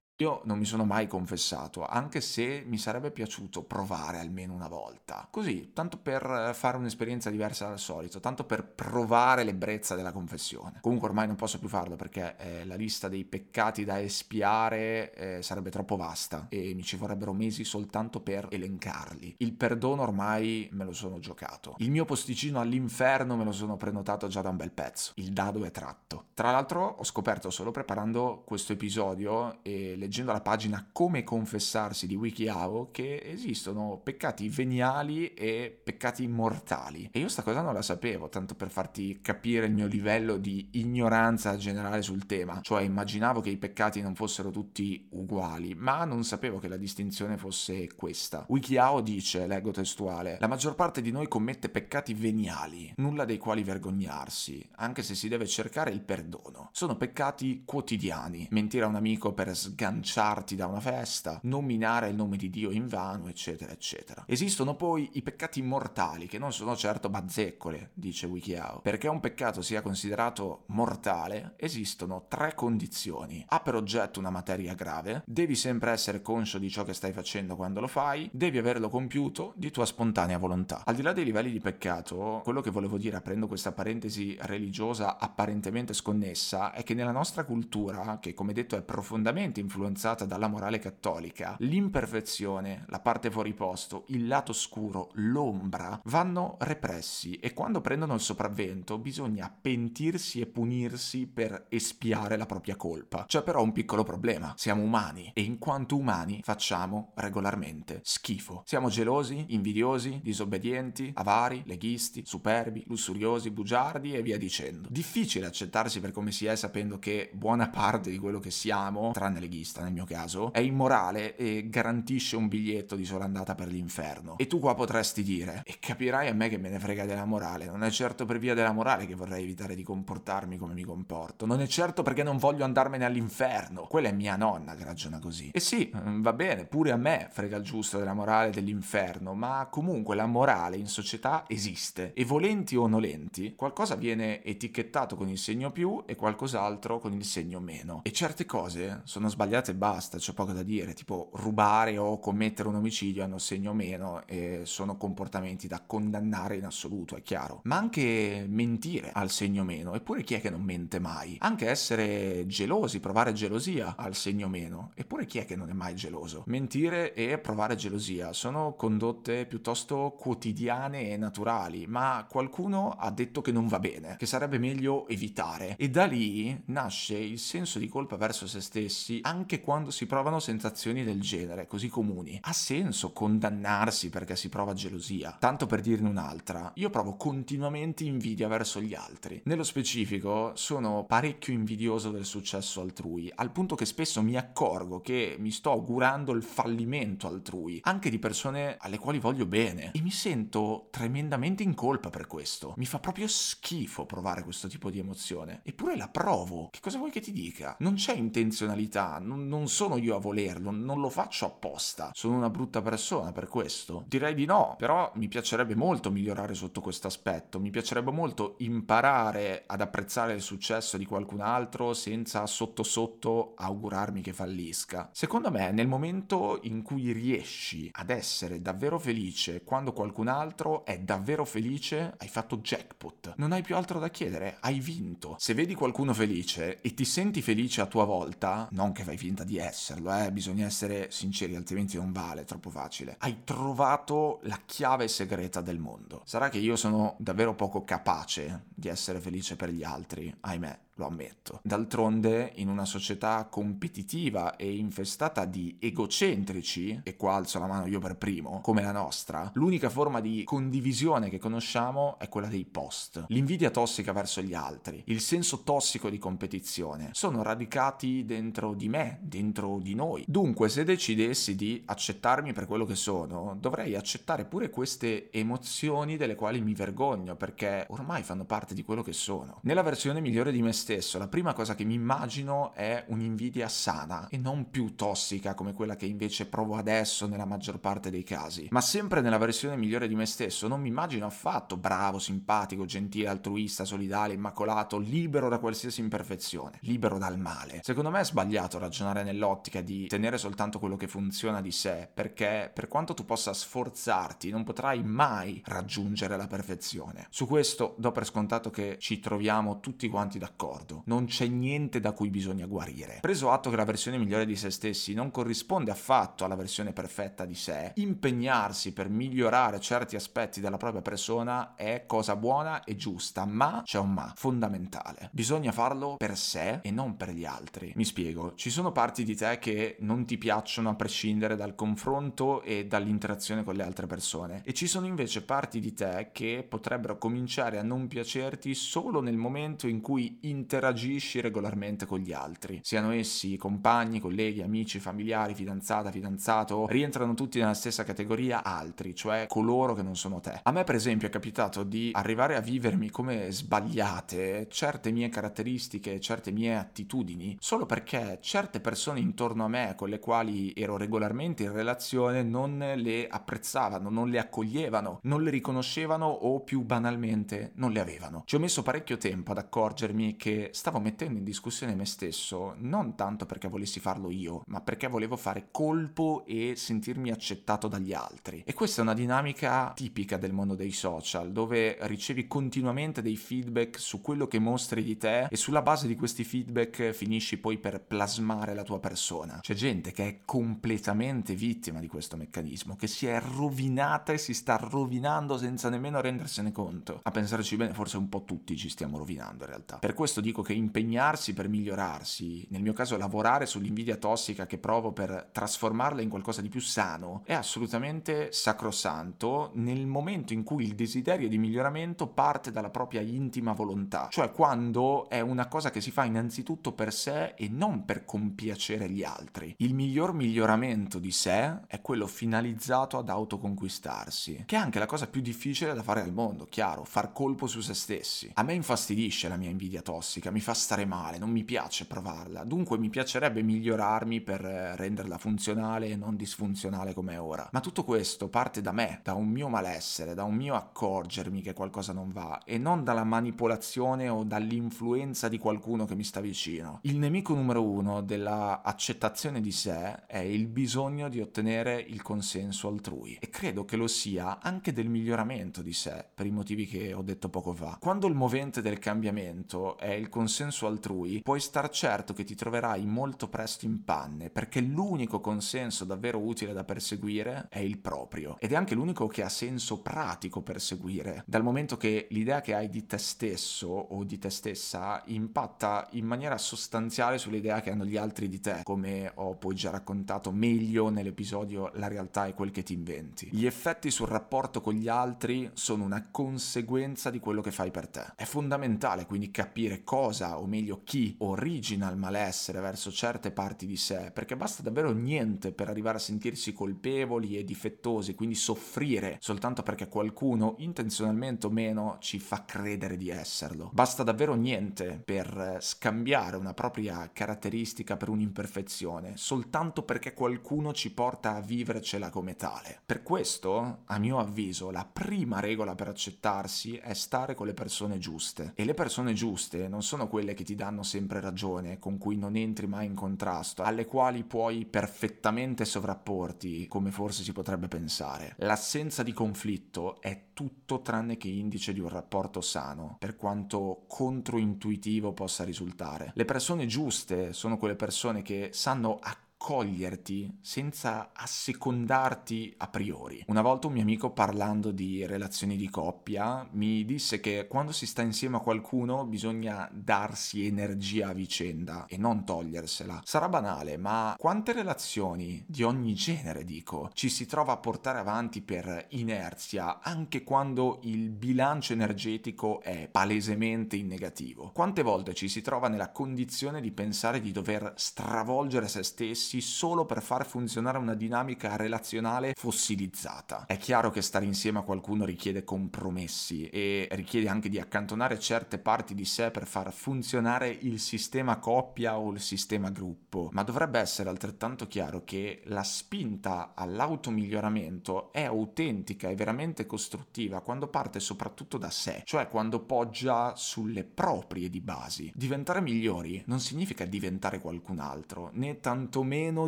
Io 0.21 0.41
non 0.43 0.59
mi 0.59 0.65
sono 0.65 0.85
mai 0.85 1.07
confessato, 1.07 1.83
anche 1.83 2.21
se 2.21 2.63
mi 2.67 2.77
sarebbe 2.77 3.09
piaciuto 3.09 3.63
provare 3.63 4.19
almeno 4.19 4.53
una 4.53 4.67
volta. 4.67 5.27
Così, 5.31 5.71
tanto 5.73 5.97
per 5.97 6.51
fare 6.53 6.77
un'esperienza 6.77 7.31
diversa 7.31 7.67
dal 7.67 7.79
solito, 7.79 8.19
tanto 8.19 8.43
per 8.43 8.63
provare 8.63 9.43
l'ebbrezza 9.43 9.95
della 9.95 10.11
confessione. 10.11 10.77
Comunque 10.81 11.07
ormai 11.07 11.25
non 11.25 11.35
posso 11.35 11.57
più 11.57 11.67
farlo 11.67 11.95
perché 11.95 12.35
eh, 12.37 12.65
la 12.65 12.75
lista 12.75 13.07
dei 13.07 13.25
peccati 13.25 13.83
da 13.83 13.99
espiare 13.99 15.11
eh, 15.15 15.41
sarebbe 15.41 15.71
troppo 15.71 15.95
vasta 15.95 16.45
e 16.49 16.75
mi 16.75 16.83
ci 16.83 16.97
vorrebbero 16.97 17.33
mesi 17.33 17.63
soltanto 17.63 18.19
per 18.19 18.47
elencarli. 18.51 19.37
Il 19.39 19.53
perdono 19.53 20.03
ormai 20.03 20.69
me 20.73 20.83
lo 20.83 20.93
sono 20.93 21.17
giocato. 21.17 21.73
Il 21.79 21.89
mio 21.89 22.05
posticino 22.05 22.59
all'inferno 22.59 23.35
me 23.35 23.43
lo 23.43 23.51
sono 23.51 23.75
prenotato 23.75 24.27
già 24.27 24.41
da 24.41 24.49
un 24.49 24.57
bel 24.57 24.71
pezzo. 24.71 25.13
Il 25.15 25.31
dado 25.31 25.65
è 25.65 25.71
tratto. 25.71 26.25
Tra 26.35 26.51
l'altro 26.51 26.85
ho 26.85 27.03
scoperto 27.03 27.49
solo 27.49 27.71
preparando 27.71 28.43
questo 28.45 28.73
episodio 28.73 29.63
e 29.63 29.95
le 29.95 30.09
leggendo 30.11 30.33
la 30.33 30.41
pagina 30.41 30.89
Come 30.91 31.23
confessarsi 31.23 32.05
di 32.05 32.15
WikiHow 32.15 32.91
che 32.91 33.21
esistono 33.23 34.01
peccati 34.03 34.49
veniali 34.49 35.33
e 35.33 35.79
peccati 35.81 36.27
mortali. 36.27 37.07
E 37.13 37.19
io 37.19 37.29
sta 37.29 37.43
cosa 37.43 37.61
non 37.61 37.73
la 37.73 37.81
sapevo, 37.81 38.27
tanto 38.27 38.53
per 38.55 38.69
farti 38.69 39.21
capire 39.21 39.67
il 39.67 39.71
mio 39.71 39.87
livello 39.87 40.35
di 40.35 40.67
ignoranza 40.71 41.55
generale 41.55 42.01
sul 42.01 42.25
tema. 42.25 42.59
Cioè 42.59 42.81
immaginavo 42.81 43.39
che 43.39 43.51
i 43.51 43.55
peccati 43.55 44.01
non 44.01 44.13
fossero 44.13 44.49
tutti 44.49 45.07
uguali, 45.11 45.75
ma 45.75 46.03
non 46.03 46.25
sapevo 46.25 46.59
che 46.59 46.67
la 46.67 46.75
distinzione 46.75 47.37
fosse 47.37 47.95
questa. 47.95 48.43
WikiHow 48.49 48.99
dice, 48.99 49.47
leggo 49.47 49.71
testuale, 49.71 50.35
la 50.41 50.47
maggior 50.47 50.75
parte 50.75 51.01
di 51.01 51.11
noi 51.11 51.29
commette 51.29 51.69
peccati 51.69 52.13
veniali, 52.13 52.91
nulla 52.97 53.23
dei 53.23 53.37
quali 53.37 53.63
vergognarsi, 53.63 54.71
anche 54.75 55.03
se 55.03 55.15
si 55.15 55.29
deve 55.29 55.47
cercare 55.47 55.91
il 55.91 56.01
perdono. 56.01 56.67
Sono 56.73 56.97
peccati 56.97 57.63
quotidiani, 57.63 58.49
mentire 58.51 58.83
a 58.83 58.89
un 58.89 58.95
amico 58.95 59.31
per 59.31 59.55
sgannare 59.55 59.99
sganciarti 60.01 60.55
da 60.55 60.65
una 60.65 60.79
festa, 60.79 61.39
nominare 61.43 62.09
il 62.09 62.15
nome 62.15 62.35
di 62.35 62.49
Dio 62.49 62.71
in 62.71 62.87
vano, 62.87 63.27
eccetera, 63.27 63.71
eccetera. 63.71 64.23
Esistono 64.27 64.75
poi 64.75 65.09
i 65.13 65.21
peccati 65.21 65.61
mortali, 65.61 66.27
che 66.27 66.39
non 66.39 66.51
sono 66.51 66.75
certo 66.75 67.09
bazzeccole, 67.09 67.91
dice 67.93 68.25
WikiHow. 68.25 68.81
Perché 68.81 69.07
un 69.07 69.19
peccato 69.19 69.61
sia 69.61 69.81
considerato 69.81 70.63
mortale, 70.67 71.53
esistono 71.57 72.25
tre 72.27 72.55
condizioni. 72.55 73.45
Ha 73.47 73.59
per 73.59 73.75
oggetto 73.75 74.19
una 74.19 74.31
materia 74.31 74.73
grave, 74.73 75.21
devi 75.25 75.55
sempre 75.55 75.91
essere 75.91 76.21
conscio 76.21 76.57
di 76.57 76.69
ciò 76.69 76.83
che 76.83 76.93
stai 76.93 77.13
facendo 77.13 77.55
quando 77.55 77.79
lo 77.79 77.87
fai, 77.87 78.29
devi 78.33 78.57
averlo 78.57 78.89
compiuto 78.89 79.53
di 79.55 79.69
tua 79.69 79.85
spontanea 79.85 80.37
volontà. 80.37 80.81
Al 80.85 80.95
di 80.95 81.03
là 81.03 81.13
dei 81.13 81.25
livelli 81.25 81.51
di 81.51 81.59
peccato, 81.59 82.41
quello 82.43 82.61
che 82.61 82.71
volevo 82.71 82.97
dire 82.97 83.17
aprendo 83.17 83.47
questa 83.47 83.71
parentesi 83.71 84.35
religiosa 84.41 85.19
apparentemente 85.19 85.93
sconnessa 85.93 86.73
è 86.73 86.83
che 86.83 86.93
nella 86.95 87.11
nostra 87.11 87.43
cultura, 87.43 88.17
che 88.19 88.33
come 88.33 88.53
detto 88.53 88.75
è 88.75 88.81
profondamente 88.81 89.59
influenzata 89.59 89.80
influenzata 89.81 90.25
dalla 90.25 90.47
morale 90.47 90.77
cattolica, 90.77 91.55
l'imperfezione, 91.59 92.85
la 92.89 92.99
parte 92.99 93.31
fuori 93.31 93.53
posto, 93.53 94.03
il 94.07 94.27
lato 94.27 94.53
scuro, 94.53 95.09
l'ombra, 95.13 95.99
vanno 96.05 96.57
repressi 96.59 97.35
e 97.37 97.53
quando 97.53 97.81
prendono 97.81 98.13
il 98.13 98.19
sopravvento 98.19 98.99
bisogna 98.99 99.51
pentirsi 99.59 100.39
e 100.39 100.45
punirsi 100.45 101.25
per 101.25 101.65
espiare 101.69 102.37
la 102.37 102.45
propria 102.45 102.75
colpa. 102.75 103.25
C'è 103.27 103.41
però 103.41 103.63
un 103.63 103.71
piccolo 103.71 104.03
problema, 104.03 104.53
siamo 104.55 104.83
umani 104.83 105.31
e 105.33 105.41
in 105.41 105.57
quanto 105.57 105.97
umani 105.97 106.41
facciamo 106.43 107.11
regolarmente 107.15 108.01
schifo. 108.03 108.61
Siamo 108.65 108.89
gelosi, 108.89 109.45
invidiosi, 109.49 110.19
disobbedienti, 110.21 111.11
avari, 111.15 111.63
leghisti, 111.65 112.21
superbi, 112.23 112.83
lussuriosi, 112.85 113.49
bugiardi 113.49 114.13
e 114.13 114.21
via 114.21 114.37
dicendo. 114.37 114.87
Difficile 114.91 115.47
accettarsi 115.47 115.99
per 115.99 116.11
come 116.11 116.31
si 116.31 116.45
è 116.45 116.55
sapendo 116.55 116.99
che 116.99 117.31
buona 117.33 117.69
parte 117.69 118.11
di 118.11 118.19
quello 118.19 118.39
che 118.39 118.51
siamo, 118.51 119.11
tranne 119.11 119.39
leghista, 119.71 119.81
nel 119.81 119.93
mio 119.93 120.05
caso, 120.05 120.51
è 120.51 120.59
immorale 120.59 121.35
e 121.35 121.67
garantisce 121.69 122.35
un 122.35 122.47
biglietto 122.47 122.95
di 122.95 123.05
sola 123.05 123.23
andata 123.23 123.55
per 123.55 123.67
l'inferno. 123.67 124.37
E 124.37 124.47
tu 124.47 124.59
qua 124.59 124.75
potresti 124.75 125.23
dire, 125.23 125.61
e 125.65 125.77
capirai 125.79 126.27
a 126.27 126.33
me 126.33 126.49
che 126.49 126.57
me 126.57 126.69
ne 126.69 126.79
frega 126.79 127.05
della 127.05 127.25
morale, 127.25 127.65
non 127.65 127.83
è 127.83 127.89
certo 127.89 128.25
per 128.25 128.37
via 128.37 128.53
della 128.53 128.71
morale 128.71 129.05
che 129.05 129.15
vorrei 129.15 129.43
evitare 129.43 129.75
di 129.75 129.83
comportarmi 129.83 130.57
come 130.57 130.73
mi 130.73 130.83
comporto, 130.83 131.45
non 131.45 131.61
è 131.61 131.67
certo 131.67 132.03
perché 132.03 132.23
non 132.23 132.37
voglio 132.37 132.63
andarmene 132.63 133.05
all'inferno, 133.05 133.83
quella 133.83 134.09
è 134.09 134.13
mia 134.13 134.35
nonna 134.35 134.75
che 134.75 134.83
ragiona 134.83 135.19
così. 135.19 135.49
E 135.53 135.59
sì, 135.59 135.91
mm, 135.95 136.21
va 136.21 136.33
bene, 136.33 136.65
pure 136.65 136.91
a 136.91 136.97
me 136.97 137.29
frega 137.31 137.57
il 137.57 137.63
giusto 137.63 137.97
della 137.97 138.13
morale 138.13 138.51
dell'inferno, 138.51 139.33
ma 139.33 139.67
comunque 139.69 140.15
la 140.15 140.25
morale 140.25 140.77
in 140.77 140.87
società 140.87 141.45
esiste 141.47 142.13
e 142.13 142.25
volenti 142.25 142.75
o 142.75 142.87
nolenti, 142.87 143.55
qualcosa 143.55 143.95
viene 143.95 144.43
etichettato 144.43 145.15
con 145.15 145.29
il 145.29 145.37
segno 145.37 145.71
più 145.71 146.03
e 146.05 146.15
qualcos'altro 146.15 146.99
con 146.99 147.13
il 147.13 147.23
segno 147.23 147.59
meno. 147.59 148.01
E 148.03 148.11
certe 148.11 148.45
cose 148.45 149.01
sono 149.03 149.29
sbagliate 149.29 149.60
e 149.69 149.75
basta, 149.75 150.17
c'è 150.17 150.33
poco 150.33 150.51
da 150.51 150.63
dire, 150.63 150.93
tipo 150.93 151.29
rubare 151.33 151.97
o 151.97 152.17
commettere 152.17 152.67
un 152.67 152.75
omicidio 152.75 153.23
hanno 153.23 153.37
segno 153.37 153.73
meno 153.73 154.23
e 154.25 154.61
sono 154.63 154.97
comportamenti 154.97 155.67
da 155.67 155.81
condannare 155.85 156.55
in 156.55 156.65
assoluto, 156.65 157.15
è 157.15 157.21
chiaro. 157.21 157.61
Ma 157.65 157.77
anche 157.77 158.45
mentire 158.47 159.11
ha 159.13 159.21
il 159.21 159.29
segno 159.29 159.63
meno, 159.63 159.93
eppure 159.93 160.23
chi 160.23 160.33
è 160.33 160.41
che 160.41 160.49
non 160.49 160.61
mente 160.61 160.99
mai? 160.99 161.35
Anche 161.39 161.69
essere 161.69 162.45
gelosi, 162.47 162.99
provare 162.99 163.33
gelosia 163.33 163.95
ha 163.95 164.07
il 164.07 164.15
segno 164.15 164.47
meno, 164.47 164.91
eppure 164.95 165.25
chi 165.25 165.37
è 165.37 165.45
che 165.45 165.55
non 165.55 165.69
è 165.69 165.73
mai 165.73 165.95
geloso? 165.95 166.43
Mentire 166.47 167.13
e 167.13 167.37
provare 167.37 167.75
gelosia 167.75 168.33
sono 168.33 168.73
condotte 168.75 169.45
piuttosto 169.45 170.15
quotidiane 170.17 171.11
e 171.11 171.17
naturali, 171.17 171.85
ma 171.87 172.25
qualcuno 172.29 172.95
ha 172.97 173.11
detto 173.11 173.41
che 173.41 173.51
non 173.51 173.67
va 173.67 173.79
bene, 173.79 174.15
che 174.17 174.25
sarebbe 174.25 174.57
meglio 174.57 175.07
evitare. 175.07 175.75
E 175.77 175.89
da 175.89 176.05
lì 176.05 176.61
nasce 176.65 177.17
il 177.17 177.39
senso 177.39 177.79
di 177.79 177.87
colpa 177.87 178.15
verso 178.15 178.47
se 178.47 178.61
stessi 178.61 179.19
anche 179.21 179.50
quando 179.59 179.91
si 179.91 180.05
provano 180.05 180.39
sensazioni 180.39 181.03
del 181.03 181.19
genere, 181.19 181.67
così 181.67 181.89
comuni. 181.89 182.39
Ha 182.41 182.53
senso 182.53 183.11
condannarsi 183.11 184.09
perché 184.09 184.37
si 184.37 184.47
prova 184.47 184.73
gelosia. 184.73 185.35
Tanto 185.37 185.65
per 185.65 185.81
dirne 185.81 186.07
un'altra, 186.07 186.71
io 186.75 186.89
provo 186.89 187.15
continuamente 187.15 188.05
invidia 188.05 188.47
verso 188.47 188.79
gli 188.79 188.93
altri. 188.93 189.41
Nello 189.45 189.63
specifico, 189.63 190.53
sono 190.55 191.05
parecchio 191.05 191.53
invidioso 191.53 192.11
del 192.11 192.25
successo 192.25 192.81
altrui, 192.81 193.31
al 193.35 193.51
punto 193.51 193.75
che 193.75 193.85
spesso 193.85 194.21
mi 194.21 194.37
accorgo 194.37 195.01
che 195.01 195.35
mi 195.39 195.51
sto 195.51 195.71
augurando 195.71 196.31
il 196.31 196.43
fallimento 196.43 197.27
altrui, 197.27 197.79
anche 197.83 198.09
di 198.09 198.19
persone 198.19 198.77
alle 198.79 198.97
quali 198.97 199.19
voglio 199.19 199.45
bene. 199.45 199.91
E 199.93 200.01
mi 200.01 200.11
sento 200.11 200.87
tremendamente 200.91 201.63
in 201.63 201.73
colpa 201.73 202.09
per 202.09 202.27
questo. 202.27 202.73
Mi 202.77 202.85
fa 202.85 202.99
proprio 202.99 203.27
schifo 203.27 204.05
provare 204.05 204.43
questo 204.43 204.67
tipo 204.67 204.89
di 204.89 204.99
emozione. 204.99 205.61
Eppure 205.63 205.97
la 205.97 206.07
provo. 206.07 206.69
Che 206.71 206.79
cosa 206.79 206.97
vuoi 206.97 207.11
che 207.11 207.19
ti 207.19 207.31
dica? 207.31 207.75
Non 207.79 207.95
c'è 207.95 208.13
intenzionalità, 208.13 209.17
non 209.19 209.40
non, 209.47 209.67
sono 209.67 209.97
io 209.97 210.15
a 210.15 210.19
volerlo, 210.19 210.71
non 210.71 210.99
lo 210.99 211.09
faccio 211.09 211.45
apposta, 211.45 212.11
sono 212.13 212.35
una 212.35 212.49
brutta 212.49 212.81
persona 212.81 213.31
per 213.31 213.47
questo. 213.47 214.03
Direi 214.07 214.33
di 214.33 214.45
no, 214.45 214.75
però 214.77 215.11
mi 215.15 215.27
piacerebbe 215.27 215.75
molto 215.75 216.11
migliorare 216.11 216.53
sotto 216.53 216.81
questo 216.81 217.07
aspetto, 217.07 217.59
mi 217.59 217.69
piacerebbe 217.69 218.11
molto 218.11 218.55
imparare 218.59 219.63
ad 219.65 219.81
apprezzare 219.81 220.33
il 220.33 220.41
successo 220.41 220.97
di 220.97 221.05
qualcun 221.05 221.41
altro 221.41 221.93
senza 221.93 222.45
sotto 222.45 222.83
sotto 222.83 223.53
augurarmi 223.55 224.21
che 224.21 224.33
fallisca. 224.33 225.09
Secondo 225.11 225.51
me 225.51 225.71
nel 225.71 225.87
momento 225.87 226.59
in 226.63 226.81
cui 226.81 227.11
riesci 227.11 227.89
ad 227.93 228.09
essere 228.09 228.61
davvero 228.61 228.99
felice 228.99 229.63
quando 229.63 229.93
qualcun 229.93 230.27
altro 230.27 230.85
è 230.85 230.99
davvero 230.99 231.45
felice, 231.45 232.13
hai 232.17 232.27
fatto 232.27 232.57
jackpot. 232.57 233.33
Non 233.37 233.51
hai 233.51 233.61
più 233.61 233.75
altro 233.75 233.99
da 233.99 234.09
chiedere, 234.09 234.57
hai 234.61 234.79
vinto. 234.79 235.35
Se 235.39 235.53
vedi 235.53 235.73
qualcuno 235.73 236.13
felice 236.13 236.81
e 236.81 236.93
ti 236.93 237.05
senti 237.05 237.41
felice 237.41 237.81
a 237.81 237.85
tua 237.85 238.05
volta, 238.05 238.67
non 238.71 238.91
che 238.91 239.03
fai 239.03 239.17
finta 239.31 239.43
di 239.45 239.57
esserlo, 239.57 240.13
eh, 240.13 240.31
bisogna 240.31 240.65
essere 240.65 241.09
sinceri, 241.09 241.55
altrimenti 241.55 241.95
non 241.95 242.11
vale, 242.11 242.41
è 242.41 242.45
troppo 242.45 242.69
facile. 242.69 243.15
Hai 243.19 243.43
trovato 243.45 244.39
la 244.43 244.59
chiave 244.65 245.07
segreta 245.07 245.61
del 245.61 245.79
mondo. 245.79 246.21
Sarà 246.25 246.49
che 246.49 246.57
io 246.57 246.75
sono 246.75 247.15
davvero 247.17 247.55
poco 247.55 247.83
capace 247.83 248.65
di 248.73 248.89
essere 248.89 249.19
felice 249.19 249.55
per 249.55 249.69
gli 249.69 249.83
altri, 249.83 250.35
ahimè 250.41 250.79
lo 251.01 251.07
ammetto. 251.07 251.59
D'altronde, 251.63 252.53
in 252.55 252.69
una 252.69 252.85
società 252.85 253.47
competitiva 253.49 254.55
e 254.55 254.75
infestata 254.75 255.45
di 255.45 255.77
egocentrici, 255.79 257.01
e 257.03 257.15
qua 257.17 257.35
alzo 257.35 257.59
la 257.59 257.67
mano 257.67 257.87
io 257.87 257.99
per 257.99 258.15
primo, 258.15 258.61
come 258.61 258.81
la 258.81 258.91
nostra, 258.91 259.49
l'unica 259.55 259.89
forma 259.89 260.21
di 260.21 260.43
condivisione 260.43 261.29
che 261.29 261.39
conosciamo 261.39 262.17
è 262.19 262.29
quella 262.29 262.47
dei 262.47 262.65
post. 262.65 263.25
L'invidia 263.27 263.71
tossica 263.71 264.13
verso 264.13 264.41
gli 264.41 264.53
altri, 264.53 265.01
il 265.07 265.19
senso 265.19 265.63
tossico 265.63 266.09
di 266.09 266.17
competizione, 266.17 267.09
sono 267.13 267.43
radicati 267.43 268.23
dentro 268.25 268.73
di 268.73 268.87
me, 268.87 269.19
dentro 269.21 269.79
di 269.79 269.95
noi. 269.95 270.23
Dunque, 270.27 270.69
se 270.69 270.83
decidessi 270.83 271.55
di 271.55 271.81
accettarmi 271.85 272.53
per 272.53 272.65
quello 272.65 272.85
che 272.85 272.95
sono, 272.95 273.57
dovrei 273.59 273.95
accettare 273.95 274.45
pure 274.45 274.69
queste 274.69 275.31
emozioni 275.31 276.17
delle 276.17 276.35
quali 276.35 276.61
mi 276.61 276.73
vergogno, 276.73 277.35
perché 277.35 277.85
ormai 277.89 278.23
fanno 278.23 278.45
parte 278.45 278.73
di 278.73 278.83
quello 278.83 279.01
che 279.01 279.13
sono. 279.13 279.59
Nella 279.63 279.81
versione 279.81 280.21
migliore 280.21 280.51
di 280.51 280.61
me 280.61 280.71
stesso, 280.71 280.90
stesso, 280.91 281.17
la 281.17 281.29
prima 281.29 281.53
cosa 281.53 281.73
che 281.73 281.85
mi 281.85 281.93
immagino 281.93 282.73
è 282.73 283.05
un'invidia 283.07 283.69
sana 283.69 284.27
e 284.27 284.37
non 284.37 284.69
più 284.69 284.93
tossica 284.93 285.53
come 285.53 285.71
quella 285.71 285.95
che 285.95 286.05
invece 286.05 286.47
provo 286.47 286.75
adesso 286.75 287.27
nella 287.27 287.45
maggior 287.45 287.79
parte 287.79 288.09
dei 288.09 288.23
casi. 288.23 288.67
Ma 288.71 288.81
sempre 288.81 289.21
nella 289.21 289.37
versione 289.37 289.77
migliore 289.77 290.09
di 290.09 290.15
me 290.15 290.25
stesso, 290.25 290.67
non 290.67 290.81
mi 290.81 290.89
immagino 290.89 291.25
affatto 291.25 291.77
bravo, 291.77 292.19
simpatico, 292.19 292.83
gentile, 292.83 293.29
altruista, 293.29 293.85
solidale, 293.85 294.33
immacolato, 294.33 294.97
libero 294.97 295.47
da 295.47 295.59
qualsiasi 295.59 296.01
imperfezione, 296.01 296.79
libero 296.81 297.17
dal 297.17 297.39
male. 297.39 297.79
Secondo 297.83 298.09
me 298.09 298.19
è 298.19 298.25
sbagliato 298.25 298.77
ragionare 298.77 299.23
nell'ottica 299.23 299.79
di 299.79 300.07
tenere 300.07 300.37
soltanto 300.37 300.77
quello 300.77 300.97
che 300.97 301.07
funziona 301.07 301.61
di 301.61 301.71
sé, 301.71 302.09
perché 302.13 302.69
per 302.73 302.89
quanto 302.89 303.13
tu 303.13 303.23
possa 303.23 303.53
sforzarti, 303.53 304.49
non 304.49 304.65
potrai 304.65 305.03
mai 305.03 305.61
raggiungere 305.67 306.35
la 306.35 306.47
perfezione. 306.47 307.27
Su 307.29 307.47
questo 307.47 307.95
do 307.97 308.11
per 308.11 308.25
scontato 308.25 308.69
che 308.69 308.97
ci 308.99 309.19
troviamo 309.19 309.79
tutti 309.79 310.09
quanti 310.09 310.37
d'accordo 310.37 310.70
d'accordo, 310.71 311.03
non 311.05 311.25
c'è 311.25 311.47
niente 311.47 311.99
da 311.99 312.13
cui 312.13 312.29
bisogna 312.29 312.65
guarire. 312.65 313.17
Preso 313.21 313.51
atto 313.51 313.69
che 313.69 313.75
la 313.75 313.83
versione 313.83 314.17
migliore 314.17 314.45
di 314.45 314.55
se 314.55 314.69
stessi 314.69 315.13
non 315.13 315.31
corrisponde 315.31 315.91
affatto 315.91 316.45
alla 316.45 316.55
versione 316.55 316.93
perfetta 316.93 317.45
di 317.45 317.55
sé, 317.55 317.91
impegnarsi 317.95 318.93
per 318.93 319.09
migliorare 319.09 319.79
certi 319.79 320.15
aspetti 320.15 320.61
della 320.61 320.77
propria 320.77 321.01
persona 321.01 321.75
è 321.75 322.05
cosa 322.07 322.35
buona 322.35 322.83
e 322.83 322.95
giusta, 322.95 323.45
ma 323.45 323.81
c'è 323.83 323.99
un 323.99 324.13
ma 324.13 324.31
fondamentale. 324.35 325.29
Bisogna 325.31 325.71
farlo 325.71 326.15
per 326.17 326.37
sé 326.37 326.79
e 326.81 326.91
non 326.91 327.17
per 327.17 327.31
gli 327.31 327.45
altri. 327.45 327.91
Mi 327.95 328.05
spiego, 328.05 328.53
ci 328.55 328.69
sono 328.69 328.91
parti 328.91 329.23
di 329.23 329.35
te 329.35 329.59
che 329.59 329.97
non 329.99 330.25
ti 330.25 330.37
piacciono 330.37 330.89
a 330.89 330.95
prescindere 330.95 331.55
dal 331.55 331.75
confronto 331.75 332.61
e 332.61 332.85
dall'interazione 332.85 333.63
con 333.63 333.75
le 333.75 333.83
altre 333.83 334.07
persone 334.07 334.61
e 334.63 334.73
ci 334.73 334.87
sono 334.87 335.05
invece 335.05 335.43
parti 335.43 335.79
di 335.79 335.93
te 335.93 336.29
che 336.31 336.65
potrebbero 336.67 337.17
cominciare 337.17 337.77
a 337.77 337.83
non 337.83 338.07
piacerti 338.07 338.73
solo 338.73 339.21
nel 339.21 339.37
momento 339.37 339.87
in 339.87 340.01
cui 340.01 340.39
interagisci 340.41 340.60
interagisci 340.61 341.41
regolarmente 341.41 342.05
con 342.05 342.19
gli 342.19 342.31
altri, 342.31 342.79
siano 342.83 343.11
essi 343.11 343.57
compagni, 343.57 344.19
colleghi, 344.19 344.61
amici, 344.61 344.99
familiari, 344.99 345.55
fidanzata, 345.55 346.11
fidanzato, 346.11 346.87
rientrano 346.87 347.33
tutti 347.33 347.59
nella 347.59 347.73
stessa 347.73 348.03
categoria 348.03 348.63
altri, 348.63 349.15
cioè 349.15 349.45
coloro 349.47 349.93
che 349.93 350.03
non 350.03 350.15
sono 350.15 350.39
te. 350.39 350.59
A 350.63 350.71
me 350.71 350.83
per 350.83 350.95
esempio 350.95 351.27
è 351.27 351.31
capitato 351.31 351.83
di 351.83 352.11
arrivare 352.13 352.55
a 352.55 352.61
vivermi 352.61 353.09
come 353.09 353.51
sbagliate 353.51 354.67
certe 354.69 355.11
mie 355.11 355.29
caratteristiche, 355.29 356.19
certe 356.19 356.51
mie 356.51 356.77
attitudini, 356.77 357.57
solo 357.59 357.85
perché 357.85 358.39
certe 358.41 358.79
persone 358.79 359.19
intorno 359.19 359.65
a 359.65 359.67
me 359.67 359.93
con 359.97 360.09
le 360.09 360.19
quali 360.19 360.73
ero 360.75 360.97
regolarmente 360.97 361.63
in 361.63 361.73
relazione 361.73 362.43
non 362.43 362.77
le 362.95 363.27
apprezzavano, 363.27 364.09
non 364.09 364.29
le 364.29 364.39
accoglievano, 364.39 365.19
non 365.23 365.43
le 365.43 365.49
riconoscevano 365.49 366.27
o 366.27 366.61
più 366.61 366.81
banalmente 366.83 367.71
non 367.75 367.91
le 367.91 367.99
avevano. 367.99 368.43
Ci 368.45 368.55
ho 368.55 368.59
messo 368.59 368.83
parecchio 368.83 369.17
tempo 369.17 369.51
ad 369.51 369.57
accorgermi 369.57 370.35
che 370.35 370.50
stavo 370.71 370.99
mettendo 370.99 371.39
in 371.39 371.43
discussione 371.43 371.95
me 371.95 372.05
stesso 372.05 372.73
non 372.77 373.15
tanto 373.15 373.45
perché 373.45 373.67
volessi 373.67 373.99
farlo 373.99 374.31
io, 374.31 374.63
ma 374.67 374.81
perché 374.81 375.07
volevo 375.07 375.35
fare 375.35 375.69
colpo 375.71 376.43
e 376.45 376.73
sentirmi 376.75 377.31
accettato 377.31 377.87
dagli 377.87 378.13
altri. 378.13 378.63
E 378.65 378.73
questa 378.73 379.01
è 379.01 379.03
una 379.03 379.13
dinamica 379.13 379.91
tipica 379.95 380.37
del 380.37 380.53
mondo 380.53 380.75
dei 380.75 380.91
social, 380.91 381.51
dove 381.51 381.97
ricevi 382.01 382.47
continuamente 382.47 383.21
dei 383.21 383.37
feedback 383.37 383.99
su 383.99 384.21
quello 384.21 384.47
che 384.47 384.59
mostri 384.59 385.03
di 385.03 385.17
te 385.17 385.47
e 385.49 385.55
sulla 385.55 385.81
base 385.81 386.07
di 386.07 386.15
questi 386.15 386.43
feedback 386.43 387.11
finisci 387.11 387.57
poi 387.57 387.77
per 387.77 388.01
plasmare 388.01 388.73
la 388.73 388.83
tua 388.83 388.99
persona. 388.99 389.59
C'è 389.61 389.73
gente 389.73 390.11
che 390.11 390.27
è 390.27 390.39
completamente 390.45 391.55
vittima 391.55 391.99
di 391.99 392.07
questo 392.07 392.37
meccanismo, 392.37 392.95
che 392.95 393.07
si 393.07 393.27
è 393.27 393.41
rovinata 393.41 394.33
e 394.33 394.37
si 394.37 394.53
sta 394.53 394.75
rovinando 394.75 395.57
senza 395.57 395.89
nemmeno 395.89 396.21
rendersene 396.21 396.71
conto. 396.71 397.19
A 397.23 397.31
pensarci 397.31 397.75
bene, 397.75 397.93
forse 397.93 398.17
un 398.17 398.29
po' 398.29 398.43
tutti 398.43 398.75
ci 398.75 398.89
stiamo 398.89 399.17
rovinando 399.17 399.63
in 399.63 399.69
realtà. 399.69 399.97
Per 399.97 400.13
questo 400.13 400.40
dico 400.41 400.61
che 400.61 400.73
impegnarsi 400.73 401.53
per 401.53 401.69
migliorarsi, 401.69 402.67
nel 402.69 402.81
mio 402.81 402.93
caso 402.93 403.17
lavorare 403.17 403.65
sull'invidia 403.65 404.17
tossica 404.17 404.65
che 404.65 404.77
provo 404.77 405.11
per 405.11 405.49
trasformarla 405.51 406.21
in 406.21 406.29
qualcosa 406.29 406.61
di 406.61 406.69
più 406.69 406.81
sano, 406.81 407.43
è 407.45 407.53
assolutamente 407.53 408.51
sacrosanto 408.51 409.71
nel 409.75 410.05
momento 410.05 410.53
in 410.53 410.63
cui 410.63 410.83
il 410.83 410.95
desiderio 410.95 411.47
di 411.47 411.57
miglioramento 411.57 412.27
parte 412.27 412.71
dalla 412.71 412.89
propria 412.89 413.21
intima 413.21 413.73
volontà, 413.73 414.27
cioè 414.31 414.51
quando 414.51 415.29
è 415.29 415.39
una 415.39 415.67
cosa 415.67 415.91
che 415.91 416.01
si 416.01 416.11
fa 416.11 416.25
innanzitutto 416.25 416.91
per 416.91 417.13
sé 417.13 417.53
e 417.55 417.69
non 417.69 418.03
per 418.05 418.25
compiacere 418.25 419.09
gli 419.09 419.23
altri. 419.23 419.75
Il 419.77 419.93
miglior 419.93 420.33
miglioramento 420.33 421.19
di 421.19 421.31
sé 421.31 421.81
è 421.87 422.01
quello 422.01 422.27
finalizzato 422.27 423.17
ad 423.17 423.29
autoconquistarsi, 423.29 424.63
che 424.65 424.75
è 424.75 424.79
anche 424.79 424.99
la 424.99 425.05
cosa 425.05 425.27
più 425.27 425.41
difficile 425.41 425.93
da 425.93 426.03
fare 426.03 426.21
al 426.21 426.33
mondo, 426.33 426.65
chiaro, 426.65 427.03
far 427.03 427.31
colpo 427.31 427.67
su 427.67 427.81
se 427.81 427.93
stessi. 427.93 428.51
A 428.55 428.63
me 428.63 428.73
infastidisce 428.73 429.47
la 429.47 429.57
mia 429.57 429.69
invidia 429.69 430.01
tossica 430.01 430.30
tossica, 430.31 430.51
mi 430.51 430.61
fa 430.61 430.73
stare 430.73 431.03
male, 431.03 431.37
non 431.37 431.49
mi 431.49 431.65
piace 431.65 432.05
provarla, 432.05 432.63
dunque 432.63 432.97
mi 432.97 433.09
piacerebbe 433.09 433.61
migliorarmi 433.63 434.39
per 434.39 434.63
eh, 434.63 434.95
renderla 434.95 435.37
funzionale 435.37 436.07
e 436.07 436.15
non 436.15 436.37
disfunzionale 436.37 437.13
come 437.13 437.33
è 437.33 437.41
ora. 437.41 437.67
Ma 437.73 437.81
tutto 437.81 438.05
questo 438.05 438.47
parte 438.47 438.81
da 438.81 438.93
me, 438.93 439.19
da 439.23 439.33
un 439.33 439.49
mio 439.49 439.67
malessere, 439.67 440.33
da 440.33 440.45
un 440.45 440.55
mio 440.55 440.75
accorgermi 440.75 441.61
che 441.61 441.73
qualcosa 441.73 442.13
non 442.13 442.31
va 442.31 442.61
e 442.63 442.77
non 442.77 443.03
dalla 443.03 443.25
manipolazione 443.25 444.29
o 444.29 444.43
dall'influenza 444.45 445.49
di 445.49 445.57
qualcuno 445.57 446.05
che 446.05 446.15
mi 446.15 446.23
sta 446.23 446.39
vicino. 446.39 446.99
Il 447.03 447.17
nemico 447.17 447.53
numero 447.53 447.83
uno 447.83 448.21
della 448.21 448.81
accettazione 448.83 449.59
di 449.59 449.71
sé 449.71 450.25
è 450.27 450.37
il 450.37 450.67
bisogno 450.67 451.27
di 451.27 451.41
ottenere 451.41 451.99
il 451.99 452.21
consenso 452.21 452.87
altrui 452.87 453.37
e 453.41 453.49
credo 453.49 453.83
che 453.83 453.97
lo 453.97 454.07
sia 454.07 454.59
anche 454.61 454.93
del 454.93 455.09
miglioramento 455.09 455.81
di 455.81 455.93
sé 455.93 456.25
per 456.33 456.45
i 456.45 456.51
motivi 456.51 456.85
che 456.85 457.13
ho 457.13 457.21
detto 457.21 457.49
poco 457.49 457.73
fa. 457.73 457.97
Quando 457.99 458.27
il 458.27 458.35
movente 458.35 458.81
del 458.81 458.99
cambiamento 458.99 459.97
è 459.97 460.20
il 460.21 460.29
consenso 460.29 460.87
altrui, 460.87 461.41
puoi 461.41 461.59
star 461.59 461.89
certo 461.89 462.33
che 462.33 462.43
ti 462.43 462.55
troverai 462.55 463.05
molto 463.05 463.49
presto 463.49 463.85
in 463.85 464.03
panne, 464.03 464.49
perché 464.49 464.79
l'unico 464.79 465.39
consenso 465.39 466.05
davvero 466.05 466.39
utile 466.39 466.73
da 466.73 466.83
perseguire 466.83 467.67
è 467.69 467.79
il 467.79 467.97
proprio. 467.97 468.57
Ed 468.59 468.71
è 468.71 468.75
anche 468.75 468.95
l'unico 468.95 469.27
che 469.27 469.43
ha 469.43 469.49
senso 469.49 470.01
pratico 470.01 470.61
perseguire, 470.61 471.43
dal 471.45 471.63
momento 471.63 471.97
che 471.97 472.27
l'idea 472.29 472.61
che 472.61 472.73
hai 472.73 472.89
di 472.89 473.05
te 473.05 473.17
stesso 473.17 473.87
o 473.87 474.23
di 474.23 474.37
te 474.37 474.49
stessa 474.49 475.21
impatta 475.25 476.07
in 476.11 476.25
maniera 476.25 476.57
sostanziale 476.57 477.37
sull'idea 477.37 477.81
che 477.81 477.91
hanno 477.91 478.05
gli 478.05 478.17
altri 478.17 478.47
di 478.47 478.59
te, 478.59 478.81
come 478.83 479.31
ho 479.35 479.55
poi 479.55 479.75
già 479.75 479.89
raccontato 479.89 480.51
meglio 480.51 481.09
nell'episodio 481.09 481.91
La 481.95 482.07
realtà 482.07 482.45
è 482.45 482.53
quel 482.53 482.71
che 482.71 482.83
ti 482.83 482.93
inventi. 482.93 483.49
Gli 483.51 483.65
effetti 483.65 484.11
sul 484.11 484.27
rapporto 484.27 484.81
con 484.81 484.93
gli 484.93 485.07
altri 485.07 485.69
sono 485.73 486.03
una 486.03 486.27
conseguenza 486.29 487.29
di 487.29 487.39
quello 487.39 487.61
che 487.61 487.71
fai 487.71 487.91
per 487.91 488.07
te. 488.07 488.33
È 488.35 488.43
fondamentale 488.43 489.25
quindi 489.25 489.51
capire 489.51 490.03
cosa, 490.11 490.59
o 490.59 490.65
meglio 490.65 491.03
chi, 491.05 491.35
origina 491.37 492.09
il 492.09 492.17
malessere 492.17 492.81
verso 492.81 493.13
certe 493.13 493.49
parti 493.51 493.85
di 493.85 493.95
sé, 493.95 494.31
perché 494.33 494.57
basta 494.57 494.83
davvero 494.83 495.13
niente 495.13 495.71
per 495.71 495.87
arrivare 495.87 496.17
a 496.17 496.19
sentirsi 496.19 496.73
colpevoli 496.73 497.57
e 497.57 497.63
difettosi, 497.63 498.35
quindi 498.35 498.55
soffrire 498.55 499.37
soltanto 499.39 499.83
perché 499.83 500.09
qualcuno, 500.09 500.75
intenzionalmente 500.79 501.67
o 501.67 501.69
meno, 501.69 502.17
ci 502.19 502.39
fa 502.39 502.65
credere 502.65 503.15
di 503.15 503.29
esserlo. 503.29 503.89
Basta 503.93 504.23
davvero 504.23 504.53
niente 504.53 505.21
per 505.23 505.77
scambiare 505.79 506.57
una 506.57 506.73
propria 506.73 507.29
caratteristica 507.31 508.17
per 508.17 508.27
un'imperfezione, 508.27 509.37
soltanto 509.37 510.03
perché 510.03 510.33
qualcuno 510.33 510.91
ci 510.91 511.13
porta 511.13 511.55
a 511.55 511.61
vivercela 511.61 512.29
come 512.29 512.57
tale. 512.57 512.99
Per 513.05 513.23
questo, 513.23 513.99
a 514.03 514.19
mio 514.19 514.39
avviso, 514.39 514.91
la 514.91 515.09
prima 515.09 515.61
regola 515.61 515.95
per 515.95 516.09
accettarsi 516.09 516.97
è 516.97 517.13
stare 517.13 517.55
con 517.55 517.65
le 517.65 517.73
persone 517.73 518.17
giuste. 518.17 518.73
E 518.75 518.83
le 518.83 518.93
persone 518.93 519.31
giuste 519.31 519.87
non 519.87 519.99
sono 520.01 520.27
quelle 520.27 520.53
che 520.53 520.63
ti 520.63 520.75
danno 520.75 521.03
sempre 521.03 521.39
ragione, 521.39 521.99
con 521.99 522.17
cui 522.17 522.35
non 522.35 522.55
entri 522.55 522.87
mai 522.87 523.05
in 523.05 523.15
contrasto, 523.15 523.83
alle 523.83 524.05
quali 524.05 524.43
puoi 524.43 524.85
perfettamente 524.85 525.85
sovrapporti, 525.85 526.87
come 526.87 527.11
forse 527.11 527.43
si 527.43 527.51
potrebbe 527.51 527.87
pensare. 527.87 528.55
L'assenza 528.57 529.23
di 529.23 529.33
conflitto 529.33 530.21
è 530.21 530.45
tutto 530.53 531.01
tranne 531.01 531.37
che 531.37 531.47
indice 531.47 531.93
di 531.93 531.99
un 531.99 532.09
rapporto 532.09 532.61
sano, 532.61 533.17
per 533.19 533.35
quanto 533.35 534.03
controintuitivo 534.07 535.33
possa 535.33 535.63
risultare. 535.63 536.31
Le 536.35 536.45
persone 536.45 536.85
giuste 536.85 537.53
sono 537.53 537.77
quelle 537.77 537.95
persone 537.95 538.41
che 538.41 538.69
sanno 538.73 539.17
accogliere 539.19 539.49
accoglierti 539.61 540.57
senza 540.59 541.29
assecondarti 541.33 542.73
a 542.77 542.87
priori. 542.87 543.43
Una 543.45 543.61
volta 543.61 543.85
un 543.85 543.93
mio 543.93 544.01
amico 544.01 544.31
parlando 544.31 544.89
di 544.89 545.23
relazioni 545.27 545.77
di 545.77 545.87
coppia 545.87 546.67
mi 546.71 547.05
disse 547.05 547.39
che 547.39 547.67
quando 547.67 547.91
si 547.91 548.07
sta 548.07 548.23
insieme 548.23 548.57
a 548.57 548.61
qualcuno 548.61 549.23
bisogna 549.25 549.87
darsi 549.93 550.65
energia 550.65 551.27
a 551.27 551.33
vicenda 551.33 552.05
e 552.07 552.17
non 552.17 552.43
togliersela. 552.43 553.21
Sarà 553.23 553.49
banale, 553.49 553.97
ma 553.97 554.33
quante 554.35 554.73
relazioni 554.73 555.63
di 555.67 555.83
ogni 555.83 556.15
genere, 556.15 556.63
dico, 556.63 557.11
ci 557.13 557.29
si 557.29 557.45
trova 557.45 557.73
a 557.73 557.77
portare 557.77 558.17
avanti 558.17 558.61
per 558.61 559.05
inerzia 559.09 559.99
anche 560.01 560.43
quando 560.43 561.01
il 561.03 561.29
bilancio 561.29 561.93
energetico 561.93 562.81
è 562.81 563.07
palesemente 563.11 563.95
in 563.95 564.07
negativo? 564.07 564.71
Quante 564.73 565.03
volte 565.03 565.35
ci 565.35 565.47
si 565.47 565.61
trova 565.61 565.87
nella 565.87 566.09
condizione 566.09 566.81
di 566.81 566.91
pensare 566.91 567.39
di 567.39 567.51
dover 567.51 567.93
stravolgere 567.95 568.87
se 568.87 569.03
stessi 569.03 569.50
stessi 569.51 569.59
solo 569.59 570.05
per 570.05 570.21
far 570.21 570.45
funzionare 570.45 570.97
una 570.97 571.13
dinamica 571.13 571.75
relazionale 571.75 572.53
fossilizzata. 572.55 573.65
È 573.65 573.77
chiaro 573.77 574.09
che 574.09 574.21
stare 574.21 574.45
insieme 574.45 574.79
a 574.79 574.83
qualcuno 574.83 575.25
richiede 575.25 575.63
compromessi 575.65 576.67
e 576.67 577.09
richiede 577.11 577.49
anche 577.49 577.67
di 577.67 577.79
accantonare 577.79 578.39
certe 578.39 578.77
parti 578.77 579.13
di 579.13 579.25
sé 579.25 579.51
per 579.51 579.67
far 579.67 579.91
funzionare 579.91 580.69
il 580.69 580.99
sistema 580.99 581.57
coppia 581.57 582.17
o 582.17 582.31
il 582.31 582.39
sistema 582.39 582.89
gruppo, 582.89 583.49
ma 583.51 583.63
dovrebbe 583.63 583.99
essere 583.99 584.29
altrettanto 584.29 584.87
chiaro 584.87 585.23
che 585.25 585.61
la 585.65 585.83
spinta 585.83 586.71
all'automiglioramento 586.75 588.31
è 588.31 588.43
autentica 588.43 589.27
e 589.27 589.35
veramente 589.35 589.85
costruttiva 589.85 590.61
quando 590.61 590.87
parte 590.87 591.19
soprattutto 591.19 591.77
da 591.77 591.89
sé, 591.89 592.21
cioè 592.25 592.47
quando 592.47 592.79
poggia 592.79 593.55
sulle 593.55 594.03
proprie 594.03 594.69
di 594.69 594.79
basi. 594.79 595.31
Diventare 595.35 595.81
migliori 595.81 596.41
non 596.45 596.59
significa 596.59 597.05
diventare 597.05 597.59
qualcun 597.59 597.99
altro, 597.99 598.49
né 598.53 598.79
tantomeno 598.79 599.40
meno 599.41 599.67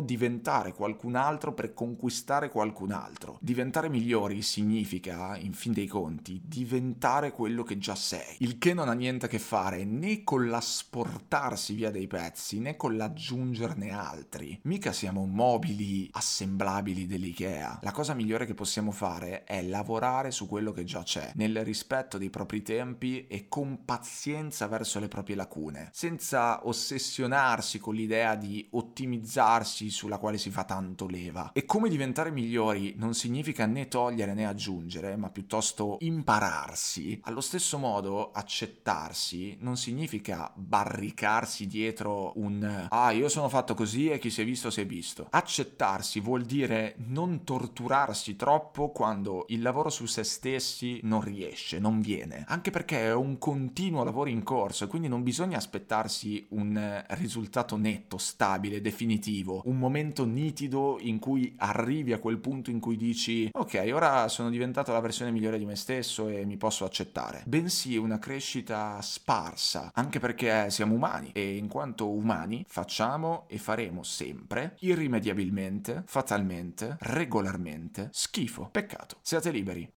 diventare 0.00 0.72
qualcun 0.72 1.16
altro 1.16 1.52
per 1.52 1.74
conquistare 1.74 2.48
qualcun 2.48 2.92
altro. 2.92 3.38
Diventare 3.40 3.88
migliori 3.88 4.40
significa, 4.42 5.36
in 5.36 5.52
fin 5.52 5.72
dei 5.72 5.86
conti, 5.86 6.40
diventare 6.44 7.32
quello 7.32 7.64
che 7.64 7.78
già 7.78 7.96
sei. 7.96 8.36
Il 8.38 8.58
che 8.58 8.72
non 8.72 8.88
ha 8.88 8.92
niente 8.92 9.26
a 9.26 9.28
che 9.28 9.40
fare 9.40 9.84
né 9.84 10.22
con 10.22 10.48
l'asportarsi 10.48 11.74
via 11.74 11.90
dei 11.90 12.06
pezzi 12.06 12.60
né 12.60 12.76
con 12.76 12.96
l'aggiungerne 12.96 13.90
altri. 13.90 14.58
Mica 14.62 14.92
siamo 14.92 15.26
mobili 15.26 16.08
assemblabili 16.12 17.06
dell'IKEA. 17.06 17.80
La 17.82 17.92
cosa 17.92 18.14
migliore 18.14 18.46
che 18.46 18.54
possiamo 18.54 18.92
fare 18.92 19.42
è 19.44 19.60
lavorare 19.62 20.30
su 20.30 20.46
quello 20.46 20.70
che 20.72 20.84
già 20.84 21.02
c'è, 21.02 21.32
nel 21.34 21.64
rispetto 21.64 22.16
dei 22.16 22.30
propri 22.30 22.62
tempi 22.62 23.26
e 23.26 23.48
con 23.48 23.84
pazienza 23.84 24.68
verso 24.68 25.00
le 25.00 25.08
proprie 25.08 25.36
lacune, 25.36 25.88
senza 25.92 26.66
ossessionarsi 26.66 27.78
con 27.78 27.94
l'idea 27.94 28.36
di 28.36 28.66
ottimizzarsi 28.70 29.62
farsi 29.64 29.88
sulla 29.88 30.18
quale 30.18 30.36
si 30.36 30.50
fa 30.50 30.64
tanto 30.64 31.06
leva. 31.06 31.50
E 31.54 31.64
come 31.64 31.88
diventare 31.88 32.30
migliori 32.30 32.94
non 32.98 33.14
significa 33.14 33.64
né 33.64 33.88
togliere 33.88 34.34
né 34.34 34.46
aggiungere, 34.46 35.16
ma 35.16 35.30
piuttosto 35.30 35.96
impararsi. 36.00 37.18
Allo 37.24 37.40
stesso 37.40 37.78
modo, 37.78 38.30
accettarsi 38.30 39.56
non 39.60 39.78
significa 39.78 40.52
barricarsi 40.54 41.66
dietro 41.66 42.32
un 42.36 42.86
ah, 42.90 43.10
io 43.12 43.28
sono 43.30 43.48
fatto 43.48 43.74
così 43.74 44.10
e 44.10 44.18
chi 44.18 44.28
si 44.28 44.42
è 44.42 44.44
visto 44.44 44.70
si 44.70 44.82
è 44.82 44.86
visto. 44.86 45.26
Accettarsi 45.30 46.20
vuol 46.20 46.42
dire 46.42 46.96
non 47.06 47.42
torturarsi 47.44 48.36
troppo 48.36 48.90
quando 48.90 49.46
il 49.48 49.62
lavoro 49.62 49.88
su 49.88 50.04
se 50.04 50.24
stessi 50.24 51.00
non 51.04 51.22
riesce, 51.22 51.78
non 51.78 52.02
viene. 52.02 52.44
Anche 52.48 52.70
perché 52.70 53.06
è 53.06 53.14
un 53.14 53.38
continuo 53.38 54.04
lavoro 54.04 54.28
in 54.28 54.42
corso 54.42 54.84
e 54.84 54.88
quindi 54.88 55.08
non 55.08 55.22
bisogna 55.22 55.56
aspettarsi 55.56 56.44
un 56.50 57.02
risultato 57.10 57.76
netto, 57.76 58.18
stabile, 58.18 58.82
definitivo 58.82 59.53
positivo, 59.54 59.62
un 59.64 59.78
momento 59.78 60.24
nitido 60.24 60.98
in 61.00 61.18
cui 61.18 61.54
arrivi 61.58 62.12
a 62.12 62.18
quel 62.18 62.38
punto 62.38 62.70
in 62.70 62.80
cui 62.80 62.96
dici 62.96 63.48
ok, 63.52 63.90
ora 63.92 64.28
sono 64.28 64.50
diventato 64.50 64.92
la 64.92 65.00
versione 65.00 65.30
migliore 65.30 65.58
di 65.58 65.64
me 65.64 65.76
stesso 65.76 66.28
e 66.28 66.44
mi 66.44 66.56
posso 66.56 66.84
accettare. 66.84 67.42
Bensì 67.46 67.96
una 67.96 68.18
crescita 68.18 69.00
sparsa, 69.00 69.90
anche 69.94 70.18
perché 70.18 70.70
siamo 70.70 70.94
umani 70.94 71.30
e 71.32 71.56
in 71.56 71.68
quanto 71.68 72.10
umani 72.10 72.64
facciamo 72.66 73.46
e 73.48 73.58
faremo 73.58 74.02
sempre, 74.02 74.76
irrimediabilmente, 74.80 76.02
fatalmente, 76.06 76.96
regolarmente, 77.00 78.08
schifo, 78.12 78.68
peccato. 78.70 79.18
Siate 79.22 79.50
liberi. 79.50 79.88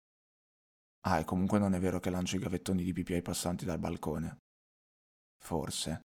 Ah, 1.01 1.19
e 1.19 1.23
comunque 1.23 1.57
non 1.57 1.73
è 1.73 1.79
vero 1.79 1.99
che 1.99 2.09
lancio 2.09 2.35
i 2.35 2.39
gavettoni 2.39 2.83
di 2.83 2.91
pipì 2.91 3.13
ai 3.13 3.21
passanti 3.21 3.63
dal 3.63 3.79
balcone. 3.79 4.39
Forse. 5.39 5.95